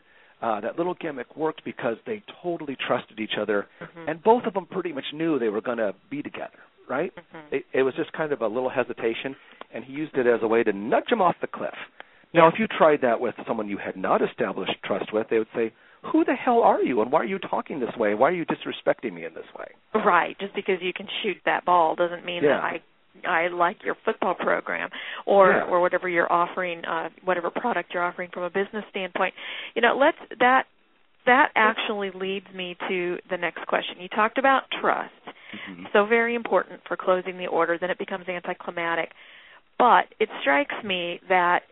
Uh, 0.43 0.61
that 0.61 0.77
little 0.77 0.95
gimmick 1.01 1.37
worked 1.37 1.65
because 1.65 1.97
they 2.07 2.23
totally 2.43 2.77
trusted 2.87 3.19
each 3.19 3.39
other, 3.41 3.67
mm-hmm. 3.81 4.09
and 4.09 4.23
both 4.23 4.45
of 4.45 4.53
them 4.53 4.67
pretty 4.67 4.93
much 4.93 5.05
knew 5.15 5.39
they 5.39 5.49
were 5.49 5.63
going 5.63 5.79
to 5.79 5.95
be 6.11 6.23
together, 6.23 6.59
right? 6.89 7.13
Mm-hmm. 7.15 7.55
It, 7.57 7.65
it 7.73 7.83
was 7.83 7.95
just 7.95 8.13
kind 8.13 8.33
of 8.33 8.41
a 8.41 8.47
little 8.47 8.71
hesitation, 8.71 9.37
and 9.73 9.85
he 9.85 9.93
used 9.93 10.17
it 10.17 10.27
as 10.27 10.41
a 10.43 10.49
way 10.49 10.63
to 10.63 10.73
nudge 10.73 11.11
him 11.11 11.21
off 11.21 11.37
the 11.41 11.47
cliff. 11.47 11.75
Now, 12.33 12.49
if 12.49 12.55
you 12.59 12.67
tried 12.67 13.01
that 13.03 13.21
with 13.21 13.35
someone 13.47 13.69
you 13.69 13.79
had 13.79 13.97
not 13.97 14.21
established 14.21 14.75
trust 14.85 15.13
with, 15.13 15.29
they 15.31 15.39
would 15.39 15.49
say, 15.55 15.73
"Who 16.11 16.25
the 16.25 16.35
hell 16.35 16.63
are 16.63 16.83
you, 16.83 17.01
and 17.01 17.13
why 17.13 17.21
are 17.21 17.25
you 17.25 17.39
talking 17.39 17.79
this 17.79 17.97
way? 17.97 18.15
Why 18.15 18.29
are 18.31 18.33
you 18.35 18.45
disrespecting 18.45 19.13
me 19.13 19.25
in 19.25 19.35
this 19.35 19.47
way?" 19.57 19.69
Right. 19.95 20.37
Just 20.41 20.55
because 20.55 20.83
you 20.83 20.93
can 20.93 21.07
shoot 21.23 21.37
that 21.45 21.65
ball 21.65 21.95
doesn't 21.95 22.25
mean 22.25 22.43
Yeah. 22.43 22.57
that 22.57 22.65
I 22.65 22.81
I 23.25 23.47
like 23.47 23.85
your 23.85 23.95
football 24.05 24.35
program 24.35 24.91
or 25.25 25.53
Yeah. 25.53 25.63
or 25.65 25.81
whatever 25.81 26.09
you're 26.09 26.31
offering, 26.33 26.85
uh, 26.85 27.11
whatever 27.25 27.49
product 27.49 27.95
you're 27.95 28.03
offering 28.03 28.31
from 28.31 28.43
a 28.43 28.51
business 28.51 28.85
standpoint. 28.91 29.35
You 29.77 29.83
know, 29.83 29.97
let's 29.97 30.19
that 30.41 30.67
that 31.27 31.53
actually 31.55 32.11
leads 32.11 32.53
me 32.53 32.77
to 32.89 33.19
the 33.31 33.37
next 33.37 33.67
question. 33.67 34.01
You 34.01 34.09
talked 34.09 34.39
about 34.39 34.65
trust. 34.81 35.13
Mhm. 35.69 35.93
so 35.93 36.05
very 36.07 36.35
important 36.35 36.81
for 36.87 36.97
closing 36.97 37.39
the 37.39 37.47
order, 37.47 37.79
then 37.79 37.91
it 37.91 37.99
becomes 37.99 38.29
anticlimactic. 38.29 39.13
But 39.79 40.07
it 40.19 40.29
strikes 40.41 40.75
me 40.83 41.21
that 41.29 41.65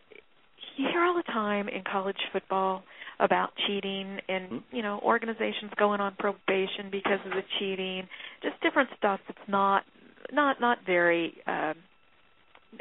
you 0.76 0.88
hear 0.88 1.02
all 1.02 1.14
the 1.14 1.22
time 1.24 1.68
in 1.68 1.82
college 1.82 2.20
football 2.32 2.84
about 3.20 3.54
cheating 3.66 4.20
and 4.28 4.50
Mhm. 4.50 4.62
you 4.72 4.82
know 4.82 4.98
organizations 5.00 5.72
going 5.74 6.00
on 6.00 6.14
probation 6.16 6.90
because 6.90 7.24
of 7.24 7.32
the 7.32 7.42
cheating, 7.58 8.08
just 8.42 8.58
different 8.60 8.90
stuff 8.96 9.20
that's 9.26 9.48
not 9.48 9.84
not 10.32 10.60
not 10.60 10.80
very. 10.82 11.40
Um, 11.46 11.74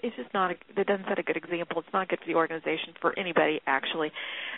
it's 0.01 0.15
just 0.15 0.33
not. 0.33 0.51
A, 0.51 0.55
that 0.75 0.87
doesn't 0.87 1.05
set 1.07 1.19
a 1.19 1.23
good 1.23 1.37
example. 1.37 1.81
It's 1.81 1.93
not 1.93 2.07
good 2.07 2.19
for 2.19 2.25
the 2.25 2.35
organization 2.35 2.93
for 3.01 3.17
anybody 3.19 3.61
actually, 3.67 4.11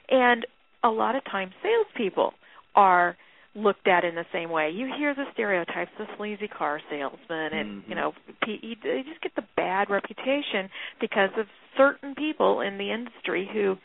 and 0.10 0.46
a 0.84 0.90
lot 0.90 1.16
of 1.16 1.24
times 1.26 1.54
salespeople 1.62 2.34
are 2.76 3.18
looked 3.56 3.88
at 3.88 4.04
in 4.04 4.16
the 4.16 4.26
same 4.34 4.50
way. 4.50 4.72
You 4.72 4.92
hear 4.98 5.14
the 5.14 5.26
stereotypes, 5.34 5.92
the 5.98 6.08
sleazy 6.18 6.48
car 6.48 6.82
salesman, 6.90 7.54
and 7.54 7.84
Mhm. 7.84 7.90
you 7.90 7.96
know, 7.96 8.14
PE. 8.42 8.76
They 8.76 9.04
just 9.04 9.22
get 9.22 9.36
the 9.36 9.46
bad 9.56 9.90
reputation 9.90 10.70
because 11.00 11.30
of 11.38 11.48
certain 11.78 12.16
people 12.16 12.62
in 12.62 12.78
the 12.78 12.92
industry 12.92 13.46
who 13.46 13.78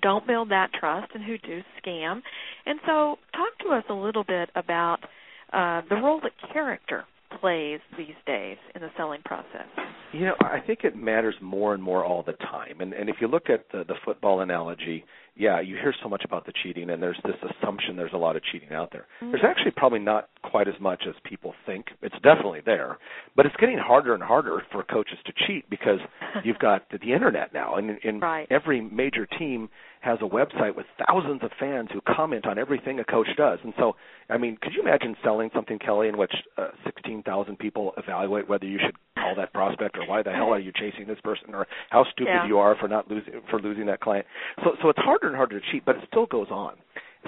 don't 0.00 0.26
build 0.26 0.48
that 0.48 0.72
trust 0.72 1.14
and 1.14 1.24
who 1.24 1.38
do 1.38 1.62
scam. 1.82 2.22
And 2.66 2.80
so, 2.86 3.18
talk 3.32 3.58
to 3.58 3.70
us 3.70 3.84
a 3.88 3.94
little 3.94 4.24
bit 4.24 4.50
about 4.54 5.04
uh, 5.52 5.82
the 5.88 5.96
role 5.96 6.20
that 6.20 6.32
character 6.52 7.04
plays 7.40 7.80
these 7.96 8.14
days 8.26 8.58
in 8.74 8.80
the 8.80 8.90
selling 8.96 9.22
process. 9.22 9.66
You 10.12 10.26
know, 10.26 10.36
I 10.40 10.60
think 10.60 10.84
it 10.84 10.96
matters 10.96 11.34
more 11.40 11.74
and 11.74 11.82
more 11.82 12.04
all 12.04 12.22
the 12.22 12.34
time. 12.34 12.80
And 12.80 12.92
and 12.92 13.08
if 13.08 13.16
you 13.20 13.28
look 13.28 13.50
at 13.50 13.68
the 13.70 13.84
the 13.84 13.96
football 14.04 14.40
analogy, 14.40 15.04
yeah, 15.36 15.60
you 15.60 15.74
hear 15.76 15.94
so 16.02 16.08
much 16.08 16.22
about 16.24 16.46
the 16.46 16.52
cheating, 16.62 16.90
and 16.90 17.02
there's 17.02 17.18
this 17.24 17.34
assumption 17.42 17.96
there's 17.96 18.12
a 18.12 18.16
lot 18.18 18.36
of 18.36 18.42
cheating 18.52 18.72
out 18.72 18.90
there. 18.92 19.06
There's 19.20 19.42
actually 19.44 19.72
probably 19.72 19.98
not 19.98 20.28
quite 20.42 20.68
as 20.68 20.74
much 20.80 21.02
as 21.08 21.14
people 21.24 21.54
think. 21.66 21.86
It's 22.02 22.14
definitely 22.22 22.60
there, 22.64 22.98
but 23.34 23.44
it's 23.46 23.56
getting 23.56 23.78
harder 23.78 24.14
and 24.14 24.22
harder 24.22 24.62
for 24.70 24.82
coaches 24.84 25.18
to 25.26 25.32
cheat 25.46 25.68
because 25.68 25.98
you've 26.44 26.58
got 26.58 26.88
the, 26.90 26.98
the 26.98 27.12
internet 27.12 27.52
now, 27.52 27.76
and, 27.76 27.98
and 28.04 28.22
Right. 28.22 28.46
every 28.50 28.80
major 28.80 29.26
team 29.26 29.68
has 30.00 30.18
a 30.20 30.24
website 30.28 30.76
with 30.76 30.84
thousands 31.08 31.42
of 31.42 31.50
fans 31.58 31.88
who 31.92 32.00
comment 32.02 32.46
on 32.46 32.58
everything 32.58 33.00
a 33.00 33.04
coach 33.04 33.28
does. 33.38 33.58
And 33.64 33.72
so, 33.78 33.96
I 34.28 34.36
mean, 34.36 34.58
could 34.60 34.74
you 34.74 34.82
imagine 34.82 35.16
selling 35.24 35.48
something, 35.54 35.78
Kelly, 35.78 36.08
in 36.08 36.18
which 36.18 36.32
uh, 36.58 36.68
16,000 36.84 37.58
people 37.58 37.92
evaluate 37.96 38.46
whether 38.46 38.66
you 38.66 38.78
should 38.84 38.94
call 39.16 39.34
that 39.36 39.54
prospect 39.54 39.96
or 39.96 40.06
why 40.06 40.22
the 40.22 40.30
hell 40.30 40.50
are 40.52 40.58
you 40.58 40.72
chasing 40.78 41.06
this 41.06 41.18
person 41.24 41.54
or 41.54 41.66
how 41.88 42.04
stupid 42.12 42.28
Yeah. 42.34 42.46
you 42.46 42.58
are 42.58 42.76
for 42.78 42.86
not 42.86 43.08
losing 43.10 43.32
for 43.50 43.58
losing 43.60 43.86
that 43.86 44.00
client. 44.00 44.26
So, 44.62 44.72
so 44.82 44.90
it's 44.90 44.98
harder 45.24 45.28
and 45.28 45.36
harder 45.36 45.60
to 45.60 45.66
cheat, 45.72 45.84
but 45.84 45.96
it 45.96 46.04
still 46.08 46.26
goes 46.26 46.48
on. 46.50 46.74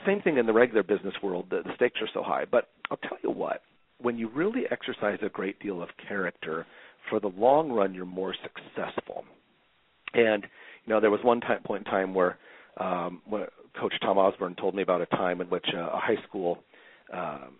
Same 0.06 0.20
thing 0.20 0.36
in 0.36 0.46
the 0.46 0.52
regular 0.52 0.82
business 0.82 1.14
world. 1.22 1.46
The, 1.50 1.62
the 1.64 1.74
stakes 1.76 2.00
are 2.02 2.08
so 2.12 2.22
high. 2.22 2.44
But 2.50 2.68
I'll 2.90 2.98
tell 2.98 3.16
you 3.22 3.30
what, 3.30 3.62
when 4.00 4.18
you 4.18 4.28
really 4.28 4.64
exercise 4.70 5.18
a 5.22 5.28
great 5.28 5.58
deal 5.60 5.82
of 5.82 5.88
character, 6.06 6.66
for 7.08 7.20
the 7.20 7.28
long 7.28 7.70
run, 7.70 7.94
you're 7.94 8.04
more 8.04 8.34
successful. 8.42 9.24
And 10.12 10.42
you 10.84 10.92
know, 10.92 11.00
there 11.00 11.10
was 11.10 11.20
one 11.22 11.40
time, 11.40 11.62
point 11.64 11.86
in 11.86 11.90
time 11.90 12.14
where 12.14 12.36
um, 12.78 13.22
when 13.26 13.46
Coach 13.80 13.94
Tom 14.02 14.18
Osborne 14.18 14.54
told 14.56 14.74
me 14.74 14.82
about 14.82 15.00
a 15.00 15.06
time 15.06 15.40
in 15.40 15.46
which 15.48 15.66
uh, 15.74 15.90
a 15.92 15.98
high 15.98 16.22
school 16.28 16.58
um, 17.12 17.56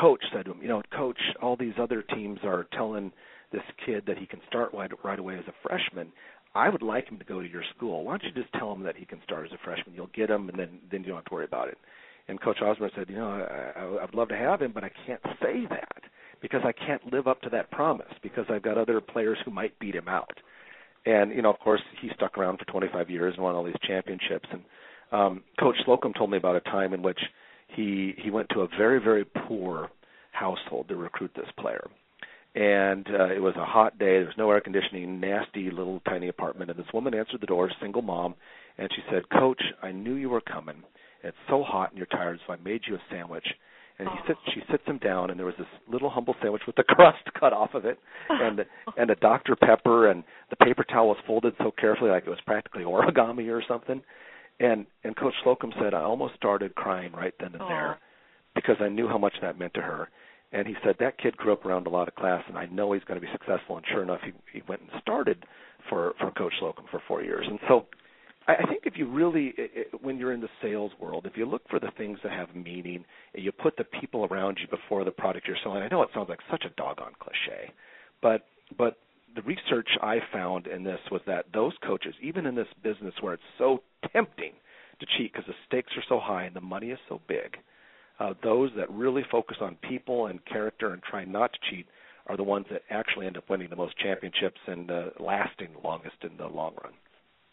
coach 0.00 0.22
said 0.32 0.46
to 0.46 0.52
him, 0.52 0.62
"You 0.62 0.68
know, 0.68 0.82
coach, 0.96 1.18
all 1.42 1.56
these 1.56 1.74
other 1.78 2.02
teams 2.02 2.38
are 2.44 2.66
telling 2.72 3.12
this 3.52 3.62
kid 3.84 4.04
that 4.06 4.18
he 4.18 4.26
can 4.26 4.40
start 4.48 4.72
right, 4.72 4.90
right 5.04 5.18
away 5.18 5.34
as 5.36 5.44
a 5.46 5.68
freshman. 5.68 6.12
I 6.54 6.68
would 6.68 6.82
like 6.82 7.08
him 7.08 7.18
to 7.18 7.24
go 7.24 7.40
to 7.40 7.48
your 7.48 7.64
school. 7.76 8.04
Why 8.04 8.16
don't 8.16 8.24
you 8.24 8.42
just 8.42 8.52
tell 8.54 8.72
him 8.72 8.84
that 8.84 8.96
he 8.96 9.04
can 9.04 9.20
start 9.24 9.46
as 9.46 9.52
a 9.52 9.58
freshman? 9.64 9.94
You'll 9.94 10.10
get 10.14 10.30
him, 10.30 10.48
and 10.48 10.58
then 10.58 10.78
then 10.90 11.00
you 11.02 11.08
don't 11.08 11.16
have 11.16 11.24
to 11.26 11.34
worry 11.34 11.44
about 11.44 11.68
it." 11.68 11.78
And 12.28 12.40
Coach 12.40 12.58
Osborne 12.62 12.90
said, 12.94 13.10
"You 13.10 13.16
know, 13.16 13.28
I, 13.28 13.80
I, 13.80 14.04
I'd 14.04 14.14
love 14.14 14.28
to 14.28 14.36
have 14.36 14.62
him, 14.62 14.72
but 14.72 14.84
I 14.84 14.90
can't 15.06 15.20
say 15.42 15.66
that 15.68 16.02
because 16.40 16.62
I 16.64 16.72
can't 16.72 17.12
live 17.12 17.26
up 17.26 17.40
to 17.42 17.50
that 17.50 17.70
promise 17.70 18.12
because 18.22 18.46
I've 18.48 18.62
got 18.62 18.78
other 18.78 19.00
players 19.00 19.38
who 19.44 19.50
might 19.50 19.78
beat 19.78 19.94
him 19.94 20.08
out." 20.08 20.38
And 21.06 21.32
you 21.32 21.42
know, 21.42 21.50
of 21.50 21.58
course, 21.58 21.82
he 22.00 22.10
stuck 22.14 22.38
around 22.38 22.58
for 22.58 22.64
25 22.66 23.10
years 23.10 23.34
and 23.34 23.42
won 23.42 23.54
all 23.54 23.64
these 23.64 23.74
championships. 23.82 24.48
And 24.52 24.62
um, 25.12 25.42
Coach 25.58 25.76
Slocum 25.84 26.12
told 26.12 26.30
me 26.30 26.38
about 26.38 26.56
a 26.56 26.60
time 26.60 26.94
in 26.94 27.02
which 27.02 27.20
he 27.68 28.14
he 28.18 28.30
went 28.30 28.48
to 28.50 28.60
a 28.60 28.68
very 28.78 29.00
very 29.00 29.24
poor 29.24 29.90
household 30.30 30.88
to 30.88 30.96
recruit 30.96 31.32
this 31.34 31.50
player. 31.58 31.88
And 32.54 33.06
uh, 33.08 33.34
it 33.34 33.42
was 33.42 33.54
a 33.56 33.64
hot 33.64 33.98
day. 33.98 34.18
There 34.18 34.26
was 34.26 34.38
no 34.38 34.50
air 34.50 34.60
conditioning, 34.60 35.18
nasty 35.20 35.70
little 35.70 36.00
tiny 36.08 36.28
apartment. 36.28 36.70
And 36.70 36.78
this 36.78 36.92
woman 36.94 37.14
answered 37.14 37.40
the 37.40 37.46
door, 37.46 37.70
single 37.80 38.02
mom, 38.02 38.36
and 38.78 38.88
she 38.94 39.02
said, 39.10 39.28
"Coach, 39.28 39.60
I 39.82 39.90
knew 39.90 40.14
you 40.14 40.30
were 40.30 40.40
coming. 40.40 40.84
It's 41.24 41.36
so 41.48 41.64
hot 41.64 41.90
and 41.90 41.98
you're 41.98 42.06
tired, 42.06 42.38
so 42.46 42.52
I 42.52 42.56
made 42.56 42.82
you 42.86 42.94
a 42.94 43.02
sandwich." 43.10 43.46
And 43.98 44.08
he 44.08 44.16
sits, 44.26 44.40
she 44.52 44.60
sits 44.72 44.82
him 44.86 44.98
down, 44.98 45.30
and 45.30 45.38
there 45.38 45.46
was 45.46 45.54
this 45.56 45.68
little 45.88 46.10
humble 46.10 46.34
sandwich 46.42 46.62
with 46.66 46.74
the 46.74 46.82
crust 46.88 47.22
cut 47.38 47.52
off 47.52 47.74
of 47.74 47.84
it, 47.84 47.98
and 48.28 48.64
and 48.96 49.10
a 49.10 49.16
Dr 49.16 49.56
Pepper, 49.56 50.10
and 50.10 50.24
the 50.50 50.56
paper 50.56 50.84
towel 50.84 51.08
was 51.08 51.18
folded 51.26 51.54
so 51.58 51.72
carefully, 51.72 52.10
like 52.10 52.24
it 52.26 52.30
was 52.30 52.40
practically 52.44 52.82
origami 52.82 53.48
or 53.48 53.62
something. 53.66 54.02
And 54.60 54.86
and 55.02 55.16
Coach 55.16 55.34
Slocum 55.42 55.72
said, 55.80 55.94
I 55.94 56.02
almost 56.02 56.34
started 56.36 56.74
crying 56.74 57.12
right 57.12 57.34
then 57.38 57.52
and 57.52 57.62
Aw. 57.62 57.68
there 57.68 57.98
because 58.54 58.76
I 58.80 58.88
knew 58.88 59.08
how 59.08 59.18
much 59.18 59.34
that 59.42 59.58
meant 59.58 59.74
to 59.74 59.82
her. 59.82 60.08
And 60.54 60.68
he 60.68 60.74
said 60.84 60.94
that 61.00 61.18
kid 61.18 61.36
grew 61.36 61.52
up 61.52 61.66
around 61.66 61.88
a 61.88 61.90
lot 61.90 62.06
of 62.06 62.14
class, 62.14 62.42
and 62.46 62.56
I 62.56 62.66
know 62.66 62.92
he's 62.92 63.02
going 63.04 63.20
to 63.20 63.26
be 63.26 63.32
successful. 63.32 63.76
And 63.76 63.84
sure 63.90 64.02
enough, 64.04 64.20
he 64.24 64.32
he 64.52 64.62
went 64.68 64.82
and 64.82 64.90
started 65.02 65.44
for 65.90 66.14
for 66.20 66.30
Coach 66.30 66.54
Slocum 66.60 66.84
for 66.90 67.02
four 67.08 67.22
years. 67.22 67.44
And 67.48 67.58
so, 67.68 67.86
I, 68.46 68.64
think 68.68 68.84
if 68.84 68.94
you 68.96 69.10
really, 69.10 69.52
when 70.00 70.16
you're 70.16 70.32
in 70.32 70.40
the 70.40 70.48
sales 70.62 70.92
world, 71.00 71.26
if 71.26 71.36
you 71.36 71.44
look 71.44 71.62
for 71.68 71.80
the 71.80 71.90
things 71.98 72.20
that 72.22 72.30
have 72.30 72.54
meaning, 72.54 73.04
and 73.34 73.44
you 73.44 73.50
put 73.50 73.76
the 73.76 73.84
people 73.84 74.26
around 74.26 74.58
you 74.60 74.68
before 74.68 75.02
the 75.04 75.10
product 75.10 75.48
you're 75.48 75.56
selling. 75.64 75.82
I 75.82 75.88
know 75.88 76.02
it 76.02 76.10
sounds 76.14 76.28
like 76.28 76.40
such 76.48 76.64
a 76.64 76.70
doggone 76.80 77.14
cliche, 77.18 77.72
but 78.22 78.46
but 78.78 78.98
the 79.34 79.42
research 79.42 79.88
I 80.00 80.18
found 80.32 80.68
in 80.68 80.84
this 80.84 81.00
was 81.10 81.20
that 81.26 81.46
those 81.52 81.72
coaches, 81.84 82.14
even 82.22 82.46
in 82.46 82.54
this 82.54 82.68
business 82.84 83.14
where 83.20 83.34
it's 83.34 83.42
so 83.58 83.82
tempting 84.12 84.52
to 85.00 85.06
cheat 85.18 85.32
because 85.32 85.48
the 85.48 85.54
stakes 85.66 85.92
are 85.96 86.04
so 86.08 86.20
high 86.20 86.44
and 86.44 86.54
the 86.54 86.60
money 86.60 86.90
is 86.90 86.98
so 87.08 87.20
big, 87.26 87.56
uh, 88.20 88.34
those 88.42 88.70
that 88.76 88.90
really 88.90 89.22
focus 89.30 89.56
on 89.60 89.76
people 89.88 90.26
and 90.26 90.44
character 90.46 90.92
and 90.92 91.02
try 91.02 91.24
not 91.24 91.52
to 91.52 91.58
cheat 91.70 91.86
are 92.26 92.36
the 92.36 92.42
ones 92.42 92.66
that 92.70 92.82
actually 92.90 93.26
end 93.26 93.36
up 93.36 93.48
winning 93.50 93.68
the 93.68 93.76
most 93.76 93.96
championships 93.98 94.60
and 94.66 94.90
uh, 94.90 95.10
lasting 95.20 95.68
the 95.72 95.86
longest 95.86 96.16
in 96.22 96.36
the 96.36 96.46
long 96.46 96.74
run. 96.82 96.92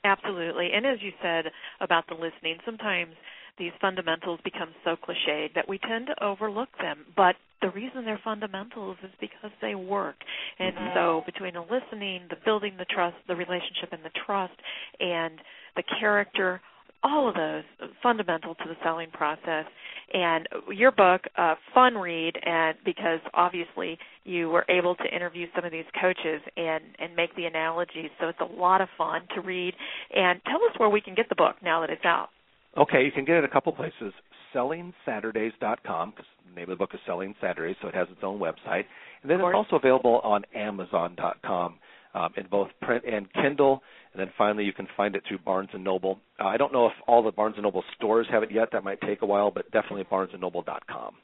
Absolutely. 0.04 0.70
And 0.74 0.86
as 0.86 0.98
you 1.02 1.12
said 1.22 1.46
about 1.80 2.08
the 2.08 2.16
listening, 2.16 2.58
sometimes 2.66 3.14
these 3.58 3.72
fundamentals 3.80 4.40
become 4.44 4.70
so 4.84 4.96
cliched 4.96 5.54
that 5.54 5.68
we 5.68 5.78
tend 5.78 6.08
to 6.08 6.24
overlook 6.24 6.70
them. 6.82 7.06
But 7.16 7.36
the 7.62 7.70
reason 7.70 8.06
they're 8.06 8.22
fundamentals 8.24 8.98
is 9.04 9.12
because 9.20 9.52
they 9.62 9.76
work. 9.76 10.16
And 10.58 10.76
Mhm. 10.76 10.94
so 10.94 11.22
between 11.26 11.54
the 11.54 11.62
listening, 11.62 12.28
the 12.30 12.38
building 12.38 12.78
the 12.78 12.86
trust, 12.86 13.18
the 13.28 13.36
relationship 13.36 13.94
and 13.94 14.04
the 14.04 14.10
trust, 14.26 14.60
and 15.00 15.40
the 15.76 15.84
character, 15.84 16.62
all 17.04 17.28
of 17.28 17.36
those 17.36 17.64
fundamental 18.02 18.56
to 18.56 18.64
the 18.66 18.76
selling 18.84 19.10
process. 19.12 19.66
And 20.14 20.48
your 20.70 20.92
book, 20.92 21.22
uh, 21.38 21.56
fun 21.74 21.96
read, 21.96 22.34
and 22.44 22.78
because 22.84 23.20
obviously 23.34 23.98
you 24.24 24.50
were 24.50 24.66
able 24.70 24.96
to 24.96 25.16
interview 25.16 25.48
some 25.56 25.66
of 25.66 25.72
these 25.72 25.86
coaches 26.00 26.42
and 26.58 26.84
and 27.00 27.16
make 27.16 27.36
the 27.36 27.46
analogies, 27.46 28.10
so 28.20 28.28
it's 28.28 28.40
a 28.42 28.60
lot 28.60 28.82
of 28.82 28.90
fun 28.98 29.22
to 29.36 29.42
read. 29.42 29.74
And 30.14 30.42
tell 30.46 30.64
us 30.70 30.78
where 30.78 30.90
we 30.90 31.02
can 31.02 31.16
get 31.16 31.30
the 31.30 31.36
book 31.36 31.56
now 31.64 31.82
that 31.82 31.90
it's 31.90 32.06
out. 32.06 32.30
Okay, 32.78 33.04
you 33.04 33.12
can 33.12 33.26
get 33.26 33.38
it 33.38 33.44
a 33.44 33.50
couple 33.50 33.72
places. 33.74 34.14
SellingSaturdays.com, 34.54 36.12
because 36.12 36.26
the 36.50 36.56
name 36.56 36.64
of 36.64 36.70
the 36.70 36.76
book 36.76 36.92
is 36.94 37.00
Selling 37.06 37.34
Saturdays, 37.42 37.78
so 37.82 37.88
it 37.88 37.96
has 37.96 38.08
its 38.12 38.20
own 38.22 38.38
website. 38.40 38.84
And 39.22 39.30
then 39.30 39.40
it's 39.40 39.56
also 39.56 39.78
available 39.78 40.20
on 40.24 40.44
Amazon.com 40.54 41.76
um, 42.14 42.34
in 42.38 42.48
both 42.50 42.70
print 42.82 43.04
and 43.06 43.32
Kindle. 43.34 43.82
And 44.14 44.20
then 44.20 44.32
finally, 44.38 44.66
you 44.66 44.74
can 44.74 44.88
find 44.98 45.16
it 45.16 45.24
through 45.28 45.40
Barnes 45.40 45.70
and 45.74 45.84
Noble. 45.84 46.20
Uh, 46.40 46.48
I 46.48 46.58
don't 46.58 46.74
know 46.74 46.88
if 46.88 46.94
all 47.08 47.24
the 47.24 47.32
Barnes 47.32 47.56
and 47.56 47.64
Noble 47.64 47.84
stores 47.96 48.28
have 48.32 48.44
it 48.44 48.52
yet. 48.52 48.70
That 48.72 48.84
might 48.84 49.00
take 49.02 49.22
a 49.22 49.26
while, 49.26 49.52
but 49.52 49.72
definitely 49.72 50.04
BarnesandNoble.com. 50.04 51.16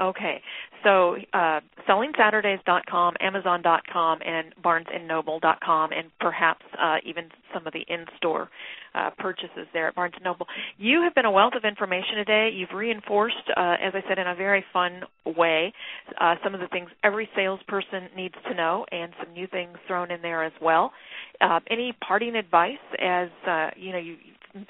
Okay, 0.00 0.42
so 0.82 1.16
uh, 1.32 1.60
sellingsaturdays.com, 1.88 3.14
Amazon.com, 3.20 4.18
and 4.26 4.52
BarnesandNoble.com, 4.62 5.92
and 5.92 6.10
perhaps 6.18 6.64
uh, 6.80 6.96
even 7.06 7.28
some 7.52 7.64
of 7.66 7.72
the 7.72 7.84
in-store 7.86 8.50
uh, 8.96 9.10
purchases 9.18 9.68
there 9.72 9.88
at 9.88 9.94
Barnes 9.94 10.14
& 10.18 10.24
Noble. 10.24 10.46
You 10.78 11.02
have 11.02 11.14
been 11.14 11.26
a 11.26 11.30
wealth 11.30 11.52
of 11.56 11.64
information 11.64 12.16
today. 12.16 12.50
You've 12.52 12.72
reinforced, 12.74 13.36
uh, 13.56 13.76
as 13.80 13.92
I 13.94 14.02
said, 14.08 14.18
in 14.18 14.26
a 14.26 14.34
very 14.34 14.64
fun 14.72 15.02
way, 15.24 15.72
uh, 16.20 16.34
some 16.42 16.54
of 16.54 16.60
the 16.60 16.68
things 16.68 16.90
every 17.04 17.28
salesperson 17.36 18.08
needs 18.16 18.34
to 18.48 18.54
know, 18.54 18.84
and 18.90 19.12
some 19.22 19.32
new 19.32 19.46
things 19.46 19.76
thrown 19.86 20.10
in 20.10 20.22
there 20.22 20.42
as 20.42 20.52
well. 20.60 20.92
Uh, 21.40 21.60
any 21.70 21.96
parting 22.06 22.34
advice? 22.34 22.72
As 23.00 23.28
uh, 23.46 23.70
you 23.76 23.92
know, 23.92 23.98
you 23.98 24.16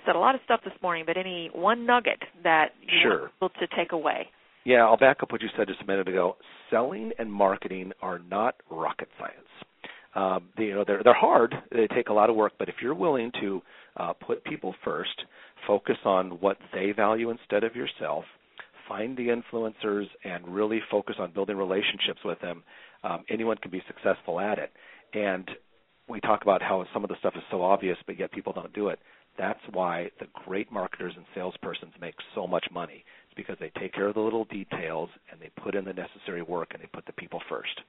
said 0.07 0.17
a 0.17 0.19
lot 0.19 0.35
of 0.35 0.41
stuff 0.45 0.61
this 0.65 0.75
morning, 0.83 1.05
but 1.07 1.17
any 1.17 1.51
one 1.55 1.87
nugget 1.87 2.23
that 2.43 2.73
you 2.83 2.99
sure. 3.03 3.31
want 3.41 3.55
people 3.55 3.67
to 3.67 3.77
take 3.77 3.93
away? 3.93 4.29
Yeah, 4.65 4.85
I'll 4.85 4.97
back 4.97 5.23
up 5.23 5.31
what 5.31 5.43
you 5.43 5.49
said 5.57 5.69
just 5.69 5.83
a 5.83 5.87
minute 5.87 6.09
ago. 6.09 6.37
Selling 6.71 7.13
and 7.19 7.31
marketing 7.31 7.93
are 8.01 8.19
not 8.19 8.57
rocket 8.71 9.09
science. 9.19 9.37
Um, 10.15 10.49
they, 10.57 10.65
you 10.65 10.75
know, 10.75 10.85
they're 10.87 11.03
they're 11.03 11.13
hard. 11.13 11.55
They 11.71 11.87
take 11.89 12.09
a 12.09 12.13
lot 12.13 12.31
of 12.31 12.37
work, 12.37 12.53
but 12.59 12.69
if 12.69 12.77
you're 12.81 12.95
willing 12.95 13.31
to 13.41 13.61
uh, 13.97 14.13
put 14.15 14.45
people 14.45 14.75
first, 14.85 15.25
focus 15.67 15.97
on 16.05 16.41
what 16.41 16.57
they 16.73 16.93
value 16.93 17.31
instead 17.31 17.65
of 17.65 17.77
yourself, 17.77 18.25
find 18.89 19.17
the 19.17 19.29
influencers, 19.29 20.07
and 20.25 20.49
really 20.49 20.81
focus 20.91 21.17
on 21.19 21.33
building 21.33 21.57
relationships 21.57 22.21
with 22.25 22.41
them, 22.41 22.63
um, 23.03 23.25
anyone 23.29 23.57
can 23.59 23.71
be 23.71 23.83
successful 23.87 24.41
at 24.41 24.59
it. 24.59 24.73
And 25.15 25.51
we 26.09 26.21
talk 26.21 26.43
about 26.43 26.63
how 26.63 26.85
some 26.93 27.03
of 27.03 27.11
the 27.11 27.17
stuff 27.19 27.35
is 27.37 27.43
so 27.51 27.63
obvious, 27.63 27.99
but 28.07 28.19
yet 28.19 28.31
people 28.33 28.53
don't 28.53 28.73
do 28.73 28.89
it. 28.89 28.99
That's 29.37 29.61
why 29.73 30.11
the 30.21 30.27
great 30.47 30.71
marketers 30.71 31.15
and 31.17 31.25
salespersons 31.37 32.01
make 32.01 32.15
so 32.35 32.47
much 32.47 32.67
money 32.73 33.05
because 33.37 33.57
they 33.61 33.71
take 33.81 33.93
care 33.93 34.09
of 34.09 34.15
the 34.15 34.21
little 34.21 34.45
details 34.45 35.11
and 35.31 35.41
they 35.41 35.51
put 35.63 35.75
in 35.75 35.85
the 35.85 35.93
necessary 35.93 36.43
work 36.43 36.69
and 36.73 36.83
they 36.83 36.87
put 36.87 37.07
the 37.07 37.13
people 37.13 37.41
first. 37.49 37.81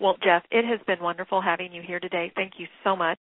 Well, 0.00 0.16
Jeff, 0.22 0.42
it 0.50 0.64
has 0.64 0.80
been 0.86 1.02
wonderful 1.02 1.42
having 1.42 1.72
you 1.72 1.82
here 1.86 2.00
today. 2.00 2.32
Thank 2.34 2.54
you 2.58 2.66
so 2.84 2.96
much. 2.96 3.18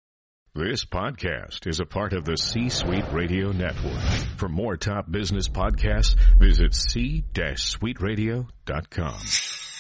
This 0.55 0.85
podcast 0.85 1.67
is 1.67 1.81
a 1.81 1.87
part 1.87 2.13
of 2.13 2.27
the 2.27 2.37
C 2.37 2.69
Suite 2.69 3.11
Radio 3.11 3.53
Network. 3.53 4.03
For 4.37 4.51
more 4.51 4.77
top 4.77 5.11
business 5.11 5.49
podcasts, 5.49 6.15
visit 6.39 6.75
c-suiteradio.com. 6.75 9.72